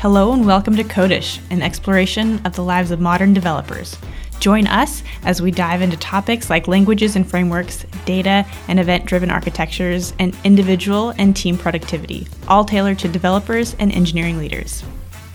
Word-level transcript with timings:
Hello 0.00 0.34
and 0.34 0.44
welcome 0.44 0.76
to 0.76 0.84
Codish, 0.84 1.40
an 1.50 1.62
exploration 1.62 2.38
of 2.44 2.54
the 2.54 2.62
lives 2.62 2.90
of 2.90 3.00
modern 3.00 3.32
developers. 3.32 3.96
Join 4.40 4.66
us 4.66 5.02
as 5.22 5.40
we 5.40 5.50
dive 5.50 5.80
into 5.80 5.96
topics 5.96 6.50
like 6.50 6.68
languages 6.68 7.16
and 7.16 7.26
frameworks, 7.26 7.86
data 8.04 8.44
and 8.68 8.78
event 8.78 9.06
driven 9.06 9.30
architectures, 9.30 10.12
and 10.18 10.36
individual 10.44 11.14
and 11.16 11.34
team 11.34 11.56
productivity, 11.56 12.28
all 12.46 12.62
tailored 12.62 12.98
to 12.98 13.08
developers 13.08 13.74
and 13.78 13.90
engineering 13.90 14.36
leaders. 14.36 14.84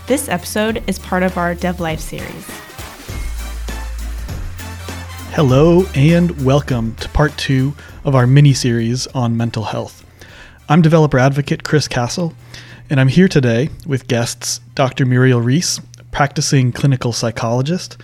This 0.06 0.28
episode 0.28 0.84
is 0.86 0.96
part 0.96 1.24
of 1.24 1.36
our 1.36 1.56
Dev 1.56 1.80
Life 1.80 2.00
series. 2.00 2.46
Hello, 5.32 5.86
and 5.96 6.44
welcome 6.44 6.94
to 6.96 7.08
part 7.08 7.36
two 7.36 7.74
of 8.04 8.14
our 8.14 8.28
mini 8.28 8.54
series 8.54 9.08
on 9.08 9.36
mental 9.36 9.64
health. 9.64 10.06
I'm 10.68 10.82
developer 10.82 11.18
advocate 11.18 11.64
Chris 11.64 11.88
Castle, 11.88 12.32
and 12.92 13.00
I'm 13.00 13.08
here 13.08 13.26
today 13.26 13.70
with 13.86 14.06
guests 14.06 14.60
Dr. 14.74 15.06
Mireille 15.06 15.40
Reece, 15.42 15.80
practicing 16.10 16.72
clinical 16.72 17.14
psychologist, 17.14 17.96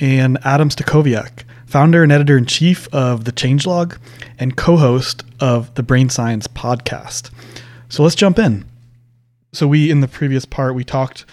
and 0.00 0.36
Adam 0.44 0.68
Stacoviak, 0.68 1.44
founder 1.64 2.02
and 2.02 2.12
editor 2.12 2.36
in 2.36 2.44
chief 2.44 2.86
of 2.92 3.24
The 3.24 3.32
Changelog 3.32 3.96
and 4.38 4.54
co 4.54 4.76
host 4.76 5.22
of 5.40 5.74
the 5.76 5.82
Brain 5.82 6.10
Science 6.10 6.46
podcast. 6.46 7.30
So 7.88 8.02
let's 8.02 8.14
jump 8.14 8.38
in. 8.38 8.66
So, 9.54 9.66
we, 9.66 9.90
in 9.90 10.02
the 10.02 10.08
previous 10.08 10.44
part, 10.44 10.74
we 10.74 10.84
talked 10.84 11.24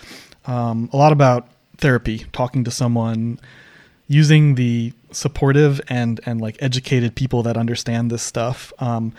um, 0.46 0.90
a 0.94 0.98
lot 0.98 1.12
about 1.12 1.50
therapy, 1.80 2.28
talking 2.32 2.64
to 2.64 2.72
someone, 2.72 3.42
using 4.08 4.56
the 4.56 4.94
supportive 5.12 5.82
and 5.90 6.22
and 6.26 6.40
like 6.40 6.56
educated 6.62 7.16
people 7.16 7.44
that 7.44 7.58
understand 7.58 8.10
this 8.10 8.24
stuff. 8.24 8.72
Um, 8.80 9.12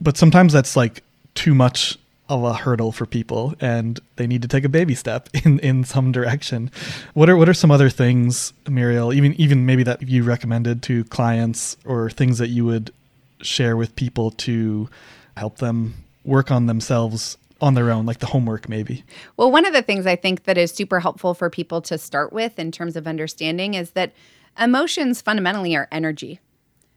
but 0.00 0.16
sometimes 0.16 0.52
that's 0.52 0.76
like 0.76 1.02
too 1.34 1.52
much 1.52 1.98
of 2.28 2.42
a 2.42 2.54
hurdle 2.54 2.90
for 2.90 3.04
people 3.04 3.54
and 3.60 4.00
they 4.16 4.26
need 4.26 4.40
to 4.40 4.48
take 4.48 4.64
a 4.64 4.68
baby 4.68 4.94
step 4.94 5.28
in 5.44 5.58
in 5.60 5.84
some 5.84 6.12
direction. 6.12 6.70
What 7.12 7.28
are 7.28 7.36
what 7.36 7.48
are 7.48 7.54
some 7.54 7.70
other 7.70 7.90
things 7.90 8.52
Mireille 8.66 9.12
even 9.12 9.34
even 9.34 9.66
maybe 9.66 9.82
that 9.82 10.02
you 10.02 10.22
recommended 10.22 10.82
to 10.84 11.04
clients 11.04 11.76
or 11.84 12.10
things 12.10 12.38
that 12.38 12.48
you 12.48 12.64
would 12.64 12.92
share 13.40 13.76
with 13.76 13.94
people 13.96 14.30
to 14.30 14.88
help 15.36 15.58
them 15.58 15.94
work 16.24 16.50
on 16.50 16.66
themselves 16.66 17.36
on 17.60 17.74
their 17.74 17.90
own 17.90 18.06
like 18.06 18.18
the 18.18 18.26
homework 18.26 18.68
maybe? 18.68 19.04
Well 19.36 19.52
one 19.52 19.66
of 19.66 19.72
the 19.72 19.82
things 19.82 20.06
i 20.06 20.16
think 20.16 20.44
that 20.44 20.56
is 20.56 20.72
super 20.72 21.00
helpful 21.00 21.34
for 21.34 21.50
people 21.50 21.82
to 21.82 21.98
start 21.98 22.32
with 22.32 22.58
in 22.58 22.72
terms 22.72 22.96
of 22.96 23.06
understanding 23.06 23.74
is 23.74 23.90
that 23.90 24.12
emotions 24.58 25.20
fundamentally 25.20 25.74
are 25.76 25.88
energy. 25.90 26.40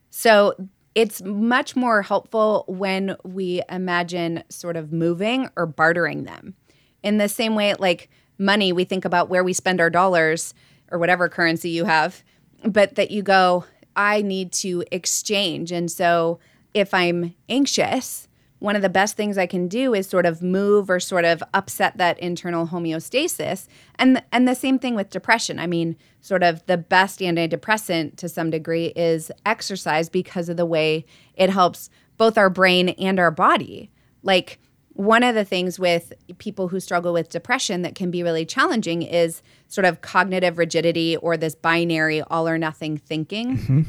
So 0.09 0.55
it's 0.97 1.21
much 1.21 1.75
more 1.75 2.01
helpful 2.01 2.65
when 2.67 3.15
we 3.23 3.61
imagine 3.69 4.43
sort 4.49 4.75
of 4.75 4.91
moving 4.91 5.47
or 5.55 5.67
bartering 5.67 6.23
them. 6.23 6.55
In 7.03 7.19
the 7.19 7.29
same 7.29 7.53
way, 7.53 7.75
like 7.75 8.09
money, 8.39 8.73
we 8.73 8.83
think 8.83 9.05
about 9.05 9.29
where 9.29 9.43
we 9.43 9.53
spend 9.53 9.79
our 9.79 9.91
dollars 9.91 10.55
or 10.91 10.97
whatever 10.97 11.29
currency 11.29 11.69
you 11.69 11.85
have, 11.85 12.23
but 12.63 12.95
that 12.95 13.11
you 13.11 13.21
go, 13.21 13.63
I 13.95 14.23
need 14.23 14.51
to 14.53 14.83
exchange. 14.91 15.71
And 15.71 15.91
so 15.91 16.39
if 16.73 16.95
I'm 16.95 17.35
anxious, 17.47 18.27
one 18.59 18.75
of 18.75 18.81
the 18.81 18.89
best 18.89 19.15
things 19.15 19.37
I 19.37 19.45
can 19.45 19.67
do 19.67 19.93
is 19.93 20.07
sort 20.07 20.25
of 20.25 20.41
move 20.41 20.89
or 20.89 20.99
sort 20.99 21.25
of 21.25 21.43
upset 21.53 21.97
that 21.97 22.19
internal 22.19 22.67
homeostasis. 22.67 23.67
And 23.95 24.23
and 24.31 24.47
the 24.47 24.55
same 24.55 24.79
thing 24.79 24.95
with 24.95 25.09
depression. 25.09 25.59
I 25.59 25.67
mean, 25.67 25.95
sort 26.21 26.43
of 26.43 26.65
the 26.65 26.77
best 26.77 27.19
antidepressant 27.19 28.15
to 28.17 28.29
some 28.29 28.49
degree 28.49 28.87
is 28.95 29.31
exercise 29.45 30.09
because 30.09 30.49
of 30.49 30.57
the 30.57 30.65
way 30.65 31.05
it 31.35 31.49
helps 31.49 31.89
both 32.17 32.37
our 32.37 32.49
brain 32.49 32.89
and 32.89 33.19
our 33.19 33.31
body. 33.31 33.91
Like 34.23 34.59
one 34.93 35.21
of 35.21 35.35
the 35.35 35.45
things 35.45 35.77
with 35.77 36.11
people 36.39 36.69
who 36.69 36.79
struggle 36.79 37.13
with 37.13 37.29
depression 37.29 37.83
that 37.83 37.93
can 37.93 38.09
be 38.09 38.23
really 38.23 38.45
challenging 38.45 39.03
is 39.03 39.43
sort 39.67 39.85
of 39.85 40.01
cognitive 40.01 40.57
rigidity 40.57 41.15
or 41.17 41.37
this 41.37 41.53
binary 41.53 42.23
all 42.23 42.47
or 42.47 42.57
nothing 42.57 42.97
thinking. 42.97 43.57
Mm-hmm 43.57 43.81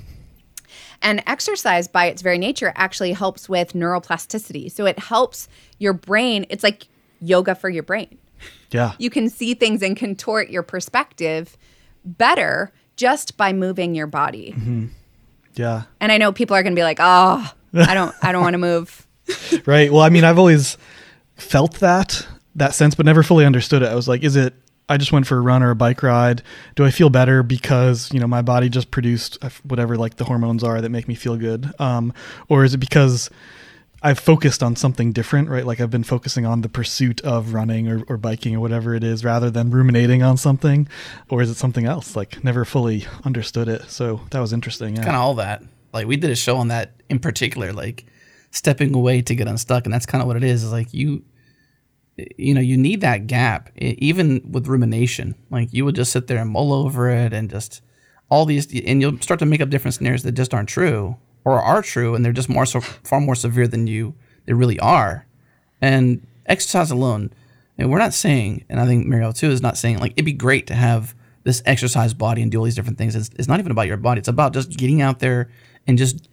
and 1.03 1.23
exercise, 1.27 1.89
by 1.89 2.07
its 2.07 2.23
very 2.23 2.39
nature, 2.39 2.73
actually 2.77 3.13
helps 3.13 3.49
with 3.49 3.73
neuroplasticity. 3.73 4.71
So 4.71 4.87
it 4.87 4.99
helps 4.99 5.49
your 5.79 5.93
brain. 5.93 6.47
It's 6.49 6.63
like 6.63 6.89
yoga 7.21 7.55
for 7.55 7.69
your 7.69 7.83
brain. 7.83 8.19
Yeah. 8.71 8.93
You 8.99 9.11
can 9.11 9.29
see 9.29 9.55
things 9.55 9.83
and 9.83 9.97
contort 9.97 10.51
your 10.51 10.63
perspective 10.63 11.57
better 12.05 12.73
just 12.97 13.37
by 13.37 13.53
moving 13.53 13.95
your 13.95 14.07
body. 14.07 14.53
Mm-hmm. 14.57 14.87
Yeah. 15.55 15.83
And 16.01 16.13
I 16.13 16.19
know 16.19 16.33
people 16.33 16.57
are 16.57 16.63
going 16.63 16.75
to 16.75 16.79
be 16.79 16.85
like, 16.85 16.99
"Oh, 17.01 17.53
I 17.75 17.95
don't 17.95 18.15
I 18.23 18.33
don't 18.33 18.43
want 18.43 18.55
to 18.55 18.59
move." 18.59 19.07
right. 19.67 19.93
Well, 19.93 20.03
I 20.03 20.09
mean, 20.09 20.25
I've 20.25 20.39
always 20.39 20.77
felt 21.37 21.81
that 21.81 22.27
that 22.55 22.75
sense 22.75 22.95
but 22.95 23.07
never 23.07 23.23
fully 23.23 23.45
understood 23.45 23.83
it. 23.83 23.87
I 23.87 23.95
was 23.95 24.09
like, 24.09 24.23
is 24.23 24.37
it 24.37 24.55
I 24.89 24.97
just 24.97 25.13
went 25.13 25.27
for 25.27 25.37
a 25.37 25.41
run 25.41 25.63
or 25.63 25.71
a 25.71 25.77
bike 25.77 26.03
ride. 26.03 26.43
Do 26.75 26.85
I 26.85 26.91
feel 26.91 27.11
better 27.11 27.43
because 27.43 28.13
you 28.13 28.21
know 28.21 28.27
my 28.27 28.43
body 28.43 28.69
just 28.69 28.91
produced 28.91 29.39
whatever 29.65 29.97
like 29.97 30.17
the 30.17 30.25
hormones 30.25 30.65
are 30.65 30.81
that 30.81 30.91
make 30.91 31.09
me 31.09 31.15
feel 31.15 31.37
good, 31.37 31.73
um, 31.79 32.13
or 32.49 32.65
is 32.65 32.75
it 32.75 32.79
because 32.79 33.31
I've 34.03 34.19
focused 34.19 34.63
on 34.63 34.77
something 34.77 35.13
different, 35.13 35.49
right? 35.49 35.67
Like 35.67 35.81
I've 35.81 35.91
been 35.91 36.05
focusing 36.05 36.47
on 36.47 36.61
the 36.61 36.69
pursuit 36.69 37.21
of 37.23 37.53
running 37.53 37.89
or, 37.89 38.03
or 38.09 38.17
biking 38.17 38.55
or 38.55 38.61
whatever 38.61 38.95
it 38.95 39.03
is, 39.03 39.25
rather 39.25 39.51
than 39.51 39.71
ruminating 39.71 40.23
on 40.23 40.37
something, 40.37 40.89
or 41.29 41.43
is 41.43 41.51
it 41.51 41.57
something 41.57 41.85
else? 41.85 42.15
Like 42.15 42.43
never 42.45 42.65
fully 42.65 43.07
understood 43.25 43.69
it. 43.69 43.91
So 43.91 44.21
that 44.31 44.41
was 44.41 44.53
interesting. 44.53 44.97
Yeah. 44.97 45.03
Kind 45.03 45.17
of 45.17 45.23
all 45.23 45.35
that. 45.35 45.63
Like 45.93 46.07
we 46.07 46.17
did 46.17 46.31
a 46.31 46.37
show 46.37 46.57
on 46.57 46.69
that 46.69 46.93
in 47.09 47.19
particular, 47.19 47.73
like 47.73 48.07
stepping 48.53 48.95
away 48.95 49.21
to 49.23 49.35
get 49.35 49.49
unstuck, 49.49 49.85
and 49.85 49.93
that's 49.93 50.07
kind 50.07 50.23
of 50.23 50.29
what 50.29 50.37
it 50.37 50.45
is. 50.45 50.63
Is 50.63 50.73
like 50.73 50.95
you 50.95 51.25
you 52.37 52.55
know, 52.55 52.61
you 52.61 52.77
need 52.77 53.01
that 53.01 53.27
gap, 53.27 53.71
even 53.77 54.43
with 54.51 54.67
rumination. 54.67 55.35
Like 55.51 55.73
you 55.73 55.85
would 55.85 55.95
just 55.95 56.13
sit 56.13 56.27
there 56.27 56.39
and 56.39 56.51
mull 56.51 56.73
over 56.73 57.11
it 57.11 57.33
and 57.33 57.49
just 57.49 57.81
all 58.31 58.45
these, 58.45 58.67
and 58.85 59.01
you'll 59.01 59.21
start 59.21 59.41
to 59.41 59.47
make 59.47 59.61
up 59.61 59.71
different 59.71 59.95
scenarios 59.95 60.23
that 60.25 60.33
just 60.33 60.53
aren't 60.53 60.69
true 60.69 61.17
or 61.45 61.61
are 61.61 61.83
true, 61.83 62.15
and 62.15 62.25
they're 62.25 62.33
just 62.33 62.49
more 62.49 62.67
so 62.67 62.81
far 62.81 63.21
more 63.21 63.35
severe 63.35 63.69
than 63.69 63.87
you 63.87 64.15
they 64.45 64.53
really 64.53 64.79
are. 64.81 65.27
And 65.81 66.27
exercise 66.47 66.91
alone, 66.91 67.33
and 67.77 67.91
we're 67.91 67.99
not 67.99 68.15
saying, 68.15 68.65
and 68.69 68.81
I 68.81 68.87
think 68.87 69.07
Muriel 69.07 69.33
too 69.33 69.51
is 69.51 69.63
not 69.63 69.79
saying 69.79 69.99
like 69.99 70.13
it'd 70.13 70.25
be 70.25 70.33
great 70.33 70.67
to 70.67 70.75
have 70.75 71.15
this 71.45 71.63
exercise 71.65 72.13
body 72.13 72.43
and 72.43 72.51
do 72.51 72.59
all 72.59 72.65
these 72.65 72.75
different 72.75 72.99
things. 72.99 73.15
It's, 73.15 73.31
it's 73.39 73.49
not 73.49 73.61
even 73.61 73.73
about 73.73 73.87
your 73.87 73.97
body. 73.97 74.19
It's 74.19 74.29
about 74.29 74.53
just 74.53 74.71
getting 74.77 75.01
out 75.01 75.21
there 75.21 75.51
and 75.87 75.97
just 75.97 76.29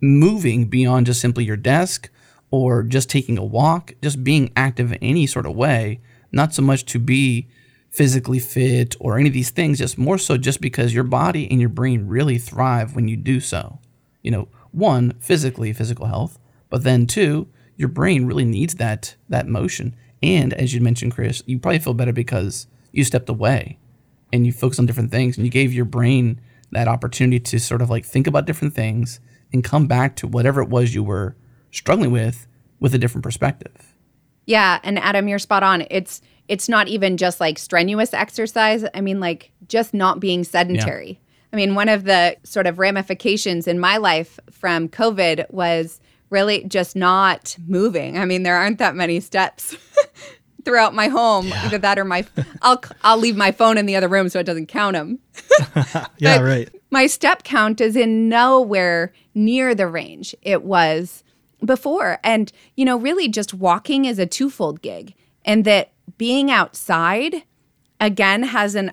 moving 0.00 0.66
beyond 0.66 1.06
just 1.06 1.20
simply 1.20 1.44
your 1.44 1.56
desk 1.56 2.08
or 2.54 2.82
just 2.82 3.10
taking 3.10 3.38
a 3.38 3.44
walk, 3.44 3.94
just 4.02 4.22
being 4.22 4.52
active 4.56 4.92
in 4.92 4.98
any 4.98 5.26
sort 5.26 5.46
of 5.46 5.54
way, 5.54 6.00
not 6.32 6.54
so 6.54 6.62
much 6.62 6.84
to 6.86 6.98
be 6.98 7.48
physically 7.90 8.38
fit 8.38 8.96
or 9.00 9.18
any 9.18 9.28
of 9.28 9.34
these 9.34 9.50
things, 9.50 9.78
just 9.78 9.98
more 9.98 10.18
so 10.18 10.36
just 10.36 10.60
because 10.60 10.94
your 10.94 11.04
body 11.04 11.48
and 11.50 11.60
your 11.60 11.68
brain 11.68 12.06
really 12.06 12.38
thrive 12.38 12.94
when 12.94 13.08
you 13.08 13.16
do 13.16 13.40
so. 13.40 13.78
You 14.22 14.30
know, 14.30 14.48
one, 14.72 15.12
physically, 15.20 15.72
physical 15.72 16.06
health, 16.06 16.38
but 16.70 16.82
then 16.82 17.06
two, 17.06 17.48
your 17.76 17.88
brain 17.88 18.26
really 18.26 18.44
needs 18.44 18.74
that 18.76 19.14
that 19.28 19.46
motion. 19.46 19.94
And 20.22 20.54
as 20.54 20.72
you 20.72 20.80
mentioned, 20.80 21.12
Chris, 21.12 21.42
you 21.46 21.58
probably 21.58 21.78
feel 21.80 21.94
better 21.94 22.12
because 22.12 22.66
you 22.92 23.04
stepped 23.04 23.28
away 23.28 23.78
and 24.32 24.46
you 24.46 24.52
focused 24.52 24.80
on 24.80 24.86
different 24.86 25.10
things 25.10 25.36
and 25.36 25.44
you 25.44 25.50
gave 25.50 25.72
your 25.72 25.84
brain 25.84 26.40
that 26.72 26.88
opportunity 26.88 27.38
to 27.38 27.60
sort 27.60 27.82
of 27.82 27.90
like 27.90 28.04
think 28.04 28.26
about 28.26 28.46
different 28.46 28.74
things 28.74 29.20
and 29.52 29.62
come 29.62 29.86
back 29.86 30.16
to 30.16 30.26
whatever 30.26 30.62
it 30.62 30.68
was 30.68 30.94
you 30.94 31.02
were 31.04 31.36
struggling 31.76 32.10
with 32.10 32.46
with 32.80 32.94
a 32.94 32.98
different 32.98 33.22
perspective. 33.22 33.94
Yeah, 34.46 34.78
and 34.82 34.98
Adam, 34.98 35.28
you're 35.28 35.38
spot 35.38 35.62
on. 35.62 35.86
It's 35.90 36.20
it's 36.48 36.68
not 36.68 36.88
even 36.88 37.16
just 37.16 37.40
like 37.40 37.58
strenuous 37.58 38.12
exercise. 38.12 38.84
I 38.94 39.00
mean, 39.00 39.20
like 39.20 39.50
just 39.68 39.94
not 39.94 40.20
being 40.20 40.44
sedentary. 40.44 41.08
Yeah. 41.08 41.18
I 41.52 41.56
mean, 41.56 41.74
one 41.74 41.88
of 41.88 42.04
the 42.04 42.36
sort 42.42 42.66
of 42.66 42.78
ramifications 42.78 43.68
in 43.68 43.78
my 43.78 43.96
life 43.96 44.40
from 44.50 44.88
COVID 44.88 45.50
was 45.50 46.00
really 46.28 46.64
just 46.64 46.96
not 46.96 47.56
moving. 47.66 48.18
I 48.18 48.24
mean, 48.24 48.42
there 48.42 48.56
aren't 48.56 48.78
that 48.78 48.96
many 48.96 49.20
steps 49.20 49.76
throughout 50.64 50.94
my 50.94 51.08
home. 51.08 51.46
Yeah. 51.46 51.66
Either 51.66 51.78
that 51.78 51.98
or 51.98 52.04
my 52.04 52.26
I'll 52.62 52.82
I'll 53.02 53.18
leave 53.18 53.36
my 53.36 53.52
phone 53.52 53.78
in 53.78 53.86
the 53.86 53.96
other 53.96 54.08
room 54.08 54.28
so 54.28 54.40
it 54.40 54.44
doesn't 54.44 54.66
count 54.66 54.94
them. 54.94 55.20
yeah, 56.18 56.40
right. 56.40 56.68
My 56.90 57.06
step 57.06 57.44
count 57.44 57.80
is 57.80 57.96
in 57.96 58.28
nowhere 58.28 59.12
near 59.34 59.74
the 59.74 59.86
range 59.86 60.34
it 60.42 60.64
was 60.64 61.24
before. 61.64 62.18
And, 62.22 62.52
you 62.76 62.84
know, 62.84 62.96
really 62.96 63.28
just 63.28 63.54
walking 63.54 64.04
is 64.04 64.18
a 64.18 64.26
twofold 64.26 64.82
gig. 64.82 65.14
And 65.44 65.64
that 65.64 65.92
being 66.18 66.50
outside, 66.50 67.44
again, 68.00 68.42
has 68.44 68.74
an, 68.74 68.92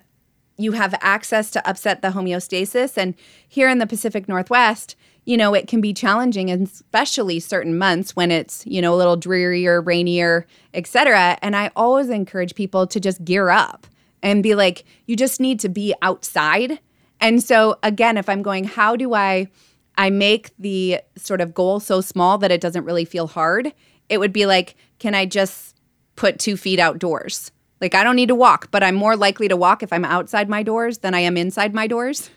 you 0.57 0.73
have 0.73 0.93
access 1.01 1.51
to 1.51 1.69
upset 1.69 2.01
the 2.01 2.09
homeostasis. 2.09 2.97
And 2.97 3.15
here 3.47 3.69
in 3.69 3.79
the 3.79 3.87
Pacific 3.87 4.27
Northwest, 4.27 4.95
you 5.25 5.37
know, 5.37 5.53
it 5.53 5.67
can 5.67 5.81
be 5.81 5.93
challenging, 5.93 6.49
especially 6.49 7.39
certain 7.39 7.77
months 7.77 8.15
when 8.15 8.31
it's, 8.31 8.65
you 8.65 8.81
know, 8.81 8.93
a 8.93 8.97
little 8.97 9.15
drearier, 9.15 9.81
rainier, 9.81 10.47
etc. 10.73 11.37
And 11.41 11.55
I 11.55 11.71
always 11.75 12.09
encourage 12.09 12.55
people 12.55 12.87
to 12.87 12.99
just 12.99 13.23
gear 13.23 13.49
up 13.49 13.85
and 14.23 14.41
be 14.43 14.55
like, 14.55 14.83
you 15.05 15.15
just 15.15 15.39
need 15.39 15.59
to 15.59 15.69
be 15.69 15.93
outside. 16.01 16.79
And 17.19 17.43
so, 17.43 17.77
again, 17.83 18.17
if 18.17 18.29
I'm 18.29 18.41
going, 18.41 18.63
how 18.63 18.95
do 18.95 19.13
I, 19.13 19.47
I 20.01 20.09
make 20.09 20.49
the 20.57 20.99
sort 21.15 21.41
of 21.41 21.53
goal 21.53 21.79
so 21.79 22.01
small 22.01 22.39
that 22.39 22.49
it 22.49 22.59
doesn't 22.59 22.85
really 22.85 23.05
feel 23.05 23.27
hard, 23.27 23.71
it 24.09 24.17
would 24.17 24.33
be 24.33 24.47
like, 24.47 24.75
can 24.97 25.13
I 25.13 25.27
just 25.27 25.79
put 26.15 26.39
two 26.39 26.57
feet 26.57 26.79
outdoors? 26.79 27.51
Like 27.79 27.93
I 27.93 28.03
don't 28.03 28.15
need 28.15 28.29
to 28.29 28.35
walk, 28.35 28.71
but 28.71 28.81
I'm 28.81 28.95
more 28.95 29.15
likely 29.15 29.47
to 29.47 29.55
walk 29.55 29.83
if 29.83 29.93
I'm 29.93 30.03
outside 30.03 30.49
my 30.49 30.63
doors 30.63 30.97
than 30.97 31.13
I 31.13 31.19
am 31.19 31.37
inside 31.37 31.75
my 31.75 31.85
doors. 31.85 32.31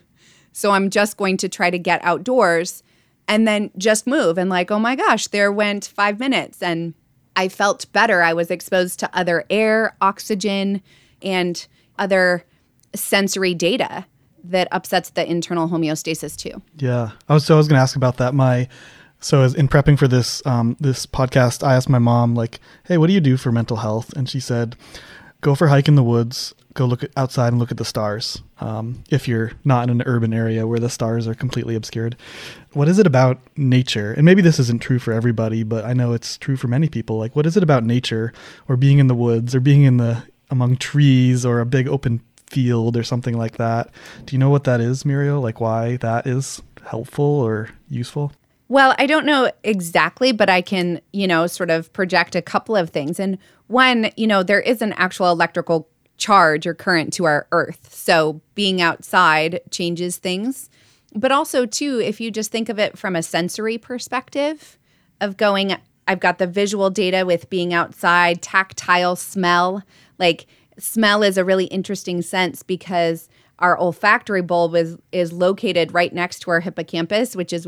So 0.51 0.73
I'm 0.73 0.91
just 0.91 1.17
going 1.17 1.37
to 1.37 1.49
try 1.49 1.71
to 1.71 1.79
get 1.79 2.03
outdoors 2.03 2.83
and 3.27 3.47
then 3.47 3.71
just 3.79 4.05
move 4.05 4.37
and 4.37 4.47
like, 4.47 4.69
oh 4.69 4.77
my 4.77 4.95
gosh, 4.95 5.25
there 5.29 5.51
went 5.51 5.85
5 5.85 6.19
minutes 6.19 6.61
and 6.61 6.93
I 7.35 7.49
felt 7.49 7.91
better. 7.91 8.21
I 8.21 8.33
was 8.33 8.51
exposed 8.51 8.99
to 8.99 9.09
other 9.11 9.43
air, 9.49 9.97
oxygen, 10.01 10.83
and 11.19 11.65
other 11.97 12.45
sensory 12.93 13.55
data 13.55 14.05
that 14.49 14.67
upsets 14.71 15.09
the 15.11 15.29
internal 15.29 15.67
homeostasis 15.67 16.35
too. 16.35 16.61
Yeah, 16.77 17.11
I 17.29 17.33
was 17.33 17.45
so 17.45 17.55
I 17.55 17.57
was 17.57 17.67
going 17.67 17.77
to 17.77 17.81
ask 17.81 17.95
about 17.95 18.17
that. 18.17 18.33
My 18.33 18.67
so 19.19 19.41
as 19.41 19.55
in 19.55 19.67
prepping 19.67 19.97
for 19.97 20.07
this 20.07 20.45
um, 20.45 20.77
this 20.79 21.05
podcast, 21.05 21.65
I 21.65 21.75
asked 21.75 21.89
my 21.89 21.99
mom 21.99 22.35
like, 22.35 22.59
"Hey, 22.85 22.97
what 22.97 23.07
do 23.07 23.13
you 23.13 23.21
do 23.21 23.37
for 23.37 23.51
mental 23.51 23.77
health?" 23.77 24.13
And 24.13 24.29
she 24.29 24.39
said, 24.39 24.75
"Go 25.41 25.55
for 25.55 25.67
a 25.67 25.69
hike 25.69 25.87
in 25.87 25.95
the 25.95 26.03
woods. 26.03 26.53
Go 26.73 26.85
look 26.85 27.05
outside 27.15 27.53
and 27.53 27.59
look 27.59 27.71
at 27.71 27.77
the 27.77 27.85
stars. 27.85 28.41
Um, 28.59 29.03
if 29.09 29.27
you're 29.27 29.53
not 29.63 29.89
in 29.89 30.01
an 30.01 30.03
urban 30.05 30.33
area 30.33 30.67
where 30.67 30.79
the 30.79 30.89
stars 30.89 31.25
are 31.25 31.33
completely 31.33 31.73
obscured, 31.73 32.17
what 32.73 32.89
is 32.89 32.99
it 32.99 33.07
about 33.07 33.39
nature? 33.55 34.11
And 34.11 34.25
maybe 34.25 34.41
this 34.41 34.59
isn't 34.59 34.81
true 34.81 34.99
for 34.99 35.13
everybody, 35.13 35.63
but 35.63 35.85
I 35.85 35.93
know 35.93 36.11
it's 36.11 36.37
true 36.37 36.57
for 36.57 36.67
many 36.67 36.89
people. 36.89 37.17
Like, 37.17 37.33
what 37.33 37.45
is 37.45 37.55
it 37.55 37.63
about 37.63 37.85
nature, 37.85 38.33
or 38.67 38.75
being 38.75 38.99
in 38.99 39.07
the 39.07 39.15
woods, 39.15 39.55
or 39.55 39.61
being 39.61 39.83
in 39.83 39.97
the 39.97 40.23
among 40.51 40.75
trees, 40.75 41.45
or 41.45 41.61
a 41.61 41.65
big 41.65 41.87
open 41.87 42.21
field, 42.47 42.95
or 42.95 43.03
something 43.03 43.37
like 43.37 43.57
that? 43.57 43.89
Do 44.25 44.35
you 44.35 44.39
know 44.39 44.49
what 44.49 44.63
that 44.65 44.81
is, 44.81 45.03
Mireille? 45.03 45.41
Like, 45.41 45.59
why 45.59 45.97
that 45.97 46.27
is 46.27 46.61
helpful 46.85 47.25
or 47.25 47.69
useful? 47.89 48.31
Well, 48.67 48.95
I 48.97 49.05
don't 49.05 49.25
know 49.25 49.51
exactly, 49.63 50.31
but 50.31 50.49
I 50.49 50.61
can, 50.61 50.99
you 51.13 51.27
know, 51.27 51.45
sort 51.47 51.69
of 51.69 51.93
project 51.93 52.35
a 52.35 52.41
couple 52.41 52.75
of 52.75 52.89
things. 52.89 53.19
And 53.19 53.37
one, 53.67 54.09
you 54.17 54.25
know, 54.25 54.41
there 54.41 54.59
is 54.59 54.81
an 54.81 54.93
actual 54.93 55.31
electrical 55.31 55.87
charge 56.17 56.65
or 56.65 56.73
current 56.73 57.13
to 57.13 57.25
our 57.25 57.47
earth. 57.51 57.93
So 57.93 58.41
being 58.55 58.81
outside 58.81 59.59
changes 59.69 60.17
things. 60.17 60.69
But 61.13 61.31
also, 61.31 61.65
too, 61.65 61.99
if 61.99 62.19
you 62.19 62.31
just 62.31 62.51
think 62.51 62.69
of 62.69 62.79
it 62.79 62.97
from 62.97 63.15
a 63.15 63.23
sensory 63.23 63.77
perspective 63.77 64.77
of 65.21 65.37
going, 65.37 65.77
I've 66.07 66.19
got 66.19 66.39
the 66.39 66.47
visual 66.47 66.89
data 66.89 67.25
with 67.25 67.49
being 67.49 67.73
outside, 67.73 68.41
tactile 68.41 69.15
smell. 69.15 69.83
Like, 70.17 70.47
smell 70.77 71.23
is 71.23 71.37
a 71.37 71.45
really 71.45 71.65
interesting 71.65 72.21
sense 72.21 72.63
because 72.63 73.29
our 73.59 73.79
olfactory 73.79 74.41
bulb 74.41 74.75
is 74.75 74.97
is 75.11 75.31
located 75.31 75.93
right 75.93 76.13
next 76.13 76.39
to 76.39 76.51
our 76.51 76.59
hippocampus, 76.59 77.35
which 77.35 77.53
is 77.53 77.65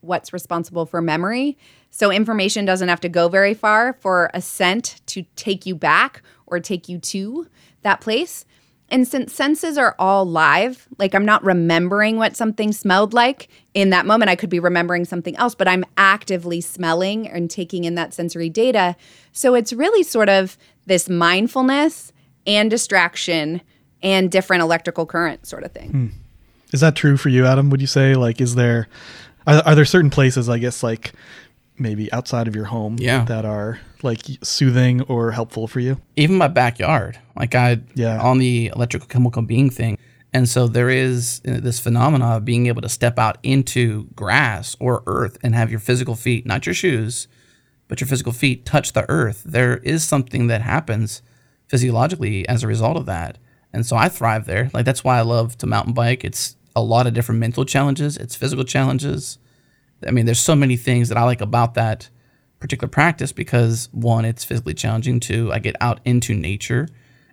what's 0.00 0.32
responsible 0.32 0.86
for 0.86 1.02
memory. 1.02 1.58
So 1.90 2.10
information 2.10 2.64
doesn't 2.64 2.88
have 2.88 3.00
to 3.00 3.08
go 3.08 3.28
very 3.28 3.54
far 3.54 3.94
for 4.00 4.30
a 4.32 4.40
scent 4.40 5.00
to 5.06 5.24
take 5.36 5.66
you 5.66 5.74
back 5.74 6.22
or 6.46 6.60
take 6.60 6.88
you 6.88 6.98
to 6.98 7.48
that 7.82 8.00
place. 8.00 8.44
And 8.88 9.06
since 9.06 9.34
senses 9.34 9.76
are 9.76 9.96
all 9.98 10.24
live, 10.24 10.86
like 10.98 11.14
I'm 11.14 11.24
not 11.24 11.44
remembering 11.44 12.16
what 12.16 12.36
something 12.36 12.72
smelled 12.72 13.12
like 13.12 13.48
in 13.74 13.90
that 13.90 14.06
moment, 14.06 14.30
I 14.30 14.36
could 14.36 14.48
be 14.48 14.60
remembering 14.60 15.04
something 15.04 15.36
else, 15.36 15.56
but 15.56 15.66
I'm 15.66 15.84
actively 15.96 16.60
smelling 16.60 17.28
and 17.28 17.50
taking 17.50 17.84
in 17.84 17.96
that 17.96 18.14
sensory 18.14 18.48
data. 18.48 18.94
So 19.32 19.54
it's 19.54 19.72
really 19.72 20.04
sort 20.04 20.28
of 20.28 20.56
this 20.86 21.08
mindfulness 21.08 22.12
and 22.46 22.70
distraction 22.70 23.60
and 24.02 24.30
different 24.30 24.62
electrical 24.62 25.06
current 25.06 25.46
sort 25.46 25.64
of 25.64 25.72
thing. 25.72 25.90
Hmm. 25.90 26.06
Is 26.72 26.80
that 26.80 26.96
true 26.96 27.16
for 27.16 27.28
you, 27.28 27.46
Adam? 27.46 27.70
Would 27.70 27.80
you 27.80 27.86
say 27.86 28.14
like 28.14 28.40
is 28.40 28.54
there 28.54 28.88
are, 29.46 29.62
are 29.64 29.74
there 29.74 29.84
certain 29.84 30.10
places 30.10 30.48
I 30.48 30.58
guess 30.58 30.82
like 30.82 31.12
maybe 31.78 32.10
outside 32.12 32.48
of 32.48 32.56
your 32.56 32.64
home 32.64 32.96
yeah. 32.98 33.24
that 33.24 33.44
are 33.44 33.78
like 34.02 34.22
soothing 34.42 35.02
or 35.02 35.32
helpful 35.32 35.68
for 35.68 35.80
you? 35.80 36.00
Even 36.16 36.36
my 36.36 36.48
backyard. 36.48 37.18
Like 37.36 37.54
I 37.54 37.80
yeah. 37.94 38.20
on 38.20 38.38
the 38.38 38.72
electrical 38.74 39.08
chemical 39.08 39.42
being 39.42 39.70
thing. 39.70 39.98
And 40.32 40.48
so 40.48 40.66
there 40.68 40.90
is 40.90 41.40
uh, 41.48 41.60
this 41.60 41.80
phenomena 41.80 42.36
of 42.36 42.44
being 42.44 42.66
able 42.66 42.82
to 42.82 42.88
step 42.88 43.18
out 43.18 43.38
into 43.42 44.08
grass 44.14 44.76
or 44.78 45.02
earth 45.06 45.38
and 45.42 45.54
have 45.54 45.70
your 45.70 45.80
physical 45.80 46.14
feet, 46.14 46.44
not 46.44 46.66
your 46.66 46.74
shoes, 46.74 47.26
but 47.88 48.00
your 48.00 48.08
physical 48.08 48.32
feet 48.32 48.66
touch 48.66 48.92
the 48.92 49.08
earth. 49.08 49.42
There 49.46 49.78
is 49.78 50.04
something 50.04 50.48
that 50.48 50.60
happens 50.60 51.22
physiologically 51.68 52.48
as 52.48 52.62
a 52.62 52.66
result 52.66 52.96
of 52.96 53.06
that. 53.06 53.38
And 53.72 53.84
so 53.84 53.96
I 53.96 54.08
thrive 54.08 54.46
there. 54.46 54.70
Like 54.72 54.84
that's 54.84 55.04
why 55.04 55.18
I 55.18 55.22
love 55.22 55.58
to 55.58 55.66
mountain 55.66 55.92
bike. 55.92 56.24
It's 56.24 56.56
a 56.74 56.82
lot 56.82 57.06
of 57.06 57.14
different 57.14 57.40
mental 57.40 57.64
challenges, 57.64 58.16
it's 58.16 58.36
physical 58.36 58.64
challenges. 58.64 59.38
I 60.06 60.10
mean, 60.10 60.26
there's 60.26 60.38
so 60.40 60.54
many 60.54 60.76
things 60.76 61.08
that 61.08 61.16
I 61.16 61.24
like 61.24 61.40
about 61.40 61.74
that 61.74 62.10
particular 62.60 62.90
practice 62.90 63.32
because 63.32 63.88
one, 63.92 64.24
it's 64.24 64.44
physically 64.44 64.74
challenging. 64.74 65.20
Two, 65.20 65.52
I 65.52 65.58
get 65.58 65.74
out 65.80 66.00
into 66.04 66.34
nature. 66.34 66.88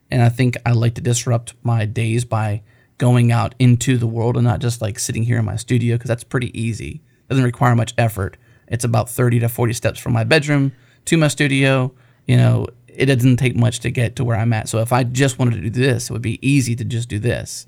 And 0.09 0.21
I 0.21 0.29
think 0.29 0.57
I 0.65 0.71
like 0.71 0.95
to 0.95 1.01
disrupt 1.01 1.55
my 1.63 1.85
days 1.85 2.23
by 2.23 2.61
going 2.97 3.31
out 3.31 3.55
into 3.59 3.97
the 3.97 4.07
world 4.07 4.37
and 4.37 4.45
not 4.45 4.59
just 4.59 4.81
like 4.81 4.99
sitting 4.99 5.23
here 5.23 5.39
in 5.39 5.45
my 5.45 5.55
studio 5.55 5.95
because 5.95 6.07
that's 6.07 6.23
pretty 6.23 6.57
easy. 6.59 7.01
Doesn't 7.29 7.43
require 7.43 7.75
much 7.75 7.93
effort. 7.97 8.37
It's 8.67 8.83
about 8.83 9.09
30 9.09 9.39
to 9.39 9.49
40 9.49 9.73
steps 9.73 9.99
from 9.99 10.13
my 10.13 10.23
bedroom 10.23 10.71
to 11.05 11.17
my 11.17 11.27
studio. 11.27 11.93
You 12.27 12.37
know, 12.37 12.67
it 12.95 13.05
doesn't 13.07 13.37
take 13.37 13.55
much 13.55 13.79
to 13.81 13.91
get 13.91 14.15
to 14.15 14.23
where 14.23 14.37
I'm 14.37 14.53
at. 14.53 14.69
So 14.69 14.79
if 14.79 14.93
I 14.93 15.03
just 15.03 15.39
wanted 15.39 15.61
to 15.61 15.69
do 15.69 15.81
this, 15.81 16.09
it 16.09 16.13
would 16.13 16.21
be 16.21 16.45
easy 16.47 16.75
to 16.75 16.83
just 16.83 17.09
do 17.09 17.19
this. 17.19 17.67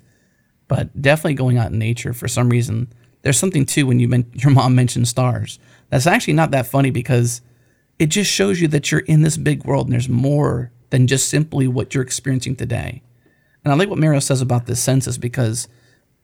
But 0.68 1.00
definitely 1.00 1.34
going 1.34 1.58
out 1.58 1.72
in 1.72 1.78
nature 1.78 2.12
for 2.12 2.28
some 2.28 2.48
reason, 2.48 2.92
there's 3.22 3.38
something 3.38 3.66
too 3.66 3.86
when 3.86 3.98
you 3.98 4.08
men- 4.08 4.30
your 4.34 4.52
mom 4.52 4.74
mentioned 4.74 5.08
stars. 5.08 5.58
That's 5.90 6.06
actually 6.06 6.34
not 6.34 6.50
that 6.50 6.66
funny 6.66 6.90
because 6.90 7.40
it 7.98 8.06
just 8.06 8.30
shows 8.30 8.60
you 8.60 8.68
that 8.68 8.90
you're 8.90 9.00
in 9.00 9.22
this 9.22 9.36
big 9.36 9.64
world 9.64 9.86
and 9.86 9.92
there's 9.92 10.08
more 10.08 10.70
than 10.90 11.06
just 11.06 11.28
simply 11.28 11.66
what 11.66 11.94
you're 11.94 12.02
experiencing 12.02 12.56
today. 12.56 13.02
And 13.64 13.72
I 13.72 13.76
like 13.76 13.88
what 13.88 13.98
Mario 13.98 14.20
says 14.20 14.40
about 14.40 14.66
this 14.66 14.80
senses 14.80 15.18
because, 15.18 15.66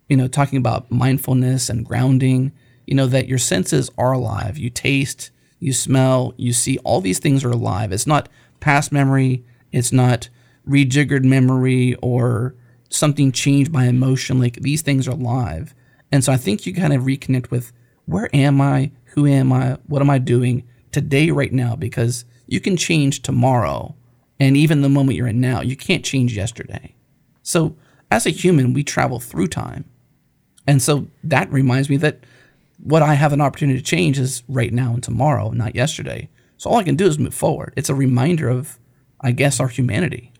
you 0.08 0.16
know, 0.16 0.28
talking 0.28 0.58
about 0.58 0.90
mindfulness 0.90 1.68
and 1.68 1.84
grounding, 1.84 2.52
you 2.86 2.94
know, 2.94 3.06
that 3.06 3.26
your 3.26 3.38
senses 3.38 3.90
are 3.98 4.12
alive. 4.12 4.58
You 4.58 4.70
taste, 4.70 5.30
you 5.58 5.72
smell, 5.72 6.34
you 6.36 6.52
see, 6.52 6.78
all 6.78 7.00
these 7.00 7.18
things 7.18 7.44
are 7.44 7.50
alive. 7.50 7.90
It's 7.92 8.06
not 8.06 8.28
past 8.62 8.92
memory. 8.92 9.44
It's 9.72 9.92
not 9.92 10.28
rejiggered 10.66 11.24
memory 11.24 11.94
or 11.96 12.54
something 12.88 13.32
changed 13.32 13.72
by 13.72 13.84
emotion. 13.84 14.38
Like 14.38 14.54
these 14.54 14.80
things 14.80 15.08
are 15.08 15.14
live. 15.14 15.74
And 16.10 16.22
so 16.22 16.32
I 16.32 16.36
think 16.36 16.64
you 16.64 16.72
kind 16.72 16.92
of 16.92 17.02
reconnect 17.02 17.50
with 17.50 17.72
where 18.06 18.30
am 18.34 18.60
I? 18.60 18.92
Who 19.14 19.26
am 19.26 19.52
I? 19.52 19.78
What 19.86 20.00
am 20.00 20.10
I 20.10 20.18
doing 20.18 20.62
today, 20.92 21.30
right 21.30 21.52
now? 21.52 21.74
Because 21.74 22.24
you 22.46 22.60
can 22.60 22.76
change 22.76 23.22
tomorrow. 23.22 23.94
And 24.38 24.56
even 24.56 24.82
the 24.82 24.88
moment 24.88 25.16
you're 25.16 25.26
in 25.26 25.40
now, 25.40 25.60
you 25.60 25.76
can't 25.76 26.04
change 26.04 26.36
yesterday. 26.36 26.94
So 27.42 27.76
as 28.10 28.26
a 28.26 28.30
human, 28.30 28.74
we 28.74 28.84
travel 28.84 29.18
through 29.18 29.48
time. 29.48 29.84
And 30.66 30.80
so 30.80 31.08
that 31.24 31.50
reminds 31.50 31.90
me 31.90 31.96
that 31.98 32.20
what 32.78 33.02
I 33.02 33.14
have 33.14 33.32
an 33.32 33.40
opportunity 33.40 33.78
to 33.78 33.84
change 33.84 34.18
is 34.18 34.42
right 34.48 34.72
now 34.72 34.94
and 34.94 35.02
tomorrow, 35.02 35.50
not 35.50 35.74
yesterday. 35.74 36.28
So 36.62 36.70
all 36.70 36.76
I 36.76 36.84
can 36.84 36.94
do 36.94 37.08
is 37.08 37.18
move 37.18 37.34
forward. 37.34 37.74
It's 37.76 37.88
a 37.88 37.94
reminder 37.94 38.48
of, 38.48 38.78
I 39.20 39.32
guess, 39.32 39.58
our 39.58 39.66
humanity. 39.66 40.30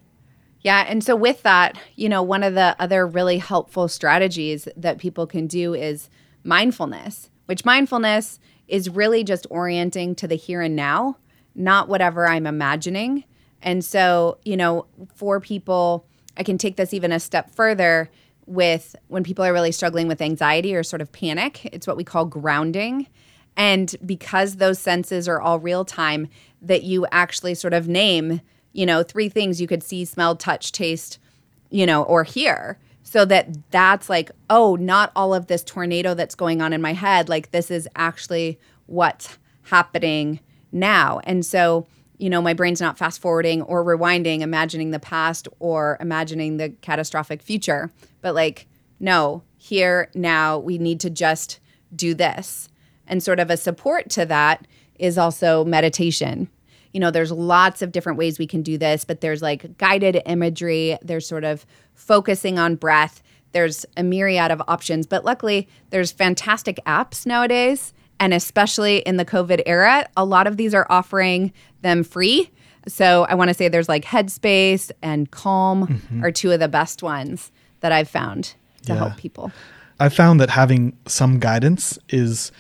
Yeah. 0.61 0.85
And 0.87 1.03
so, 1.03 1.17
with 1.17 1.43
that, 1.43 1.77
you 1.97 2.09
know, 2.09 2.23
one 2.23 2.45
of 2.45 2.55
the 2.55 2.77
other 2.79 3.05
really 3.09 3.39
helpful 3.39 3.89
strategies 3.89 4.69
that 4.77 4.99
people 4.99 5.27
can 5.27 5.49
do 5.49 5.75
is 5.75 6.09
mindfulness, 6.45 7.29
which 7.47 7.65
mindfulness 7.65 8.39
is 8.69 8.89
really 8.89 9.25
just 9.25 9.49
orienting 9.51 10.15
to 10.15 10.29
the 10.29 10.37
here 10.37 10.61
and 10.61 10.77
now, 10.77 11.17
not 11.57 11.89
whatever 11.89 12.29
I'm 12.29 12.47
imagining. 12.47 13.25
And 13.61 13.85
so, 13.85 14.39
you 14.45 14.57
know, 14.57 14.87
for 15.17 15.41
people, 15.41 16.07
I 16.37 16.45
can 16.45 16.57
take 16.57 16.77
this 16.77 16.95
even 16.95 17.11
a 17.11 17.19
step 17.19 17.51
further 17.51 18.09
with 18.47 18.95
when 19.09 19.25
people 19.25 19.45
are 19.45 19.53
really 19.53 19.73
struggling 19.73 20.07
with 20.07 20.23
anxiety 20.23 20.73
or 20.73 20.85
sort 20.85 21.03
of 21.03 21.11
panic. 21.11 21.65
It's 21.65 21.89
what 21.89 21.97
we 21.97 22.05
call 22.05 22.27
grounding. 22.27 23.09
And 23.57 23.95
because 24.05 24.57
those 24.57 24.79
senses 24.79 25.29
are 25.29 25.41
all 25.41 25.59
real 25.59 25.85
time, 25.85 26.29
that 26.61 26.83
you 26.83 27.07
actually 27.13 27.55
sort 27.55 27.75
of 27.75 27.89
name, 27.89 28.41
you 28.73 28.87
know, 28.87 29.03
three 29.03 29.29
things 29.29 29.61
you 29.61 29.67
could 29.67 29.83
see, 29.83 30.05
smell, 30.05 30.37
touch, 30.37 30.73
taste, 30.73 31.19
you 31.71 31.85
know, 31.87 32.03
or 32.05 32.25
hear. 32.25 32.79
So 33.03 33.25
that 33.27 33.71
that's 33.71 34.09
like, 34.09 34.31
oh, 34.49 34.77
not 34.77 35.13
all 35.15 35.35
of 35.35 35.47
this 35.49 35.63
tornado 35.63 36.15
that's 36.15 36.35
going 36.35 36.63
on 36.63 36.73
in 36.73 36.81
my 36.81 36.95
head. 36.95 37.29
Like, 37.29 37.51
this 37.51 37.71
is 37.71 37.89
actually 37.97 38.59
what's 38.87 39.39
happening 39.65 40.41
now. 40.71 41.21
And 41.25 41.45
so, 41.45 41.87
you 42.19 42.31
know, 42.31 42.41
my 42.41 42.55
brain's 42.55 42.81
not 42.81 42.97
fast 42.97 43.21
forwarding 43.21 43.63
or 43.63 43.85
rewinding, 43.85 44.41
imagining 44.41 44.93
the 44.93 45.01
past 45.01 45.49
or 45.59 45.99
imagining 46.01 46.57
the 46.57 46.71
catastrophic 46.81 47.43
future. 47.43 47.91
But 48.21 48.35
like, 48.35 48.67
no, 49.01 49.43
here, 49.57 50.11
now, 50.15 50.59
we 50.59 50.79
need 50.79 51.01
to 51.01 51.11
just 51.11 51.59
do 51.95 52.15
this. 52.15 52.69
And 53.07 53.23
sort 53.23 53.41
of 53.41 53.51
a 53.51 53.57
support 53.57 54.09
to 54.11 54.27
that 54.27 54.67
is 54.99 55.19
also 55.19 55.65
meditation. 55.65 56.49
You 56.93 57.01
know, 57.01 57.11
there's 57.11 57.33
lots 57.33 57.83
of 57.83 57.91
different 57.91 58.19
ways 58.19 58.39
we 58.39 58.47
can 58.47 58.63
do 58.63 58.79
this, 58.79 59.05
but 59.05 59.21
there's 59.21 59.43
like 59.43 59.79
guided 59.79 60.21
imagery, 60.27 60.99
there's 61.03 61.27
sort 61.27 61.45
of 61.45 61.67
focusing 61.95 62.59
on 62.59 62.77
breath, 62.77 63.23
there's 63.53 63.85
a 63.97 64.03
myriad 64.03 64.51
of 64.51 64.63
options. 64.69 65.07
But 65.07 65.25
luckily, 65.25 65.69
there's 65.91 66.13
fantastic 66.13 66.79
apps 66.87 67.27
nowadays. 67.27 67.93
And 68.21 68.33
especially 68.33 68.99
in 68.99 69.17
the 69.17 69.25
COVID 69.25 69.63
era, 69.67 70.09
a 70.17 70.25
lot 70.25 70.47
of 70.47 70.57
these 70.57 70.75
are 70.75 70.87
offering 70.89 71.53
them 71.81 72.05
free. 72.05 72.51
So 72.87 73.27
I 73.29 73.35
want 73.35 73.49
to 73.49 73.55
say 73.55 73.69
there's 73.69 73.89
like 73.89 74.05
Headspace 74.05 74.91
and 75.03 75.31
Calm 75.31 75.87
mm-hmm. 75.87 76.25
are 76.25 76.31
two 76.31 76.53
of 76.53 76.61
the 76.61 76.69
best 76.69 77.03
ones 77.03 77.51
that 77.81 77.91
I've 77.91 78.09
found 78.09 78.55
to 78.87 78.93
Yeah. 78.93 78.99
help 78.99 79.17
people. 79.17 79.51
I 79.99 80.09
found 80.09 80.41
that 80.41 80.51
having 80.51 80.97
some 81.07 81.39
guidance 81.39 81.99
is 82.09 82.53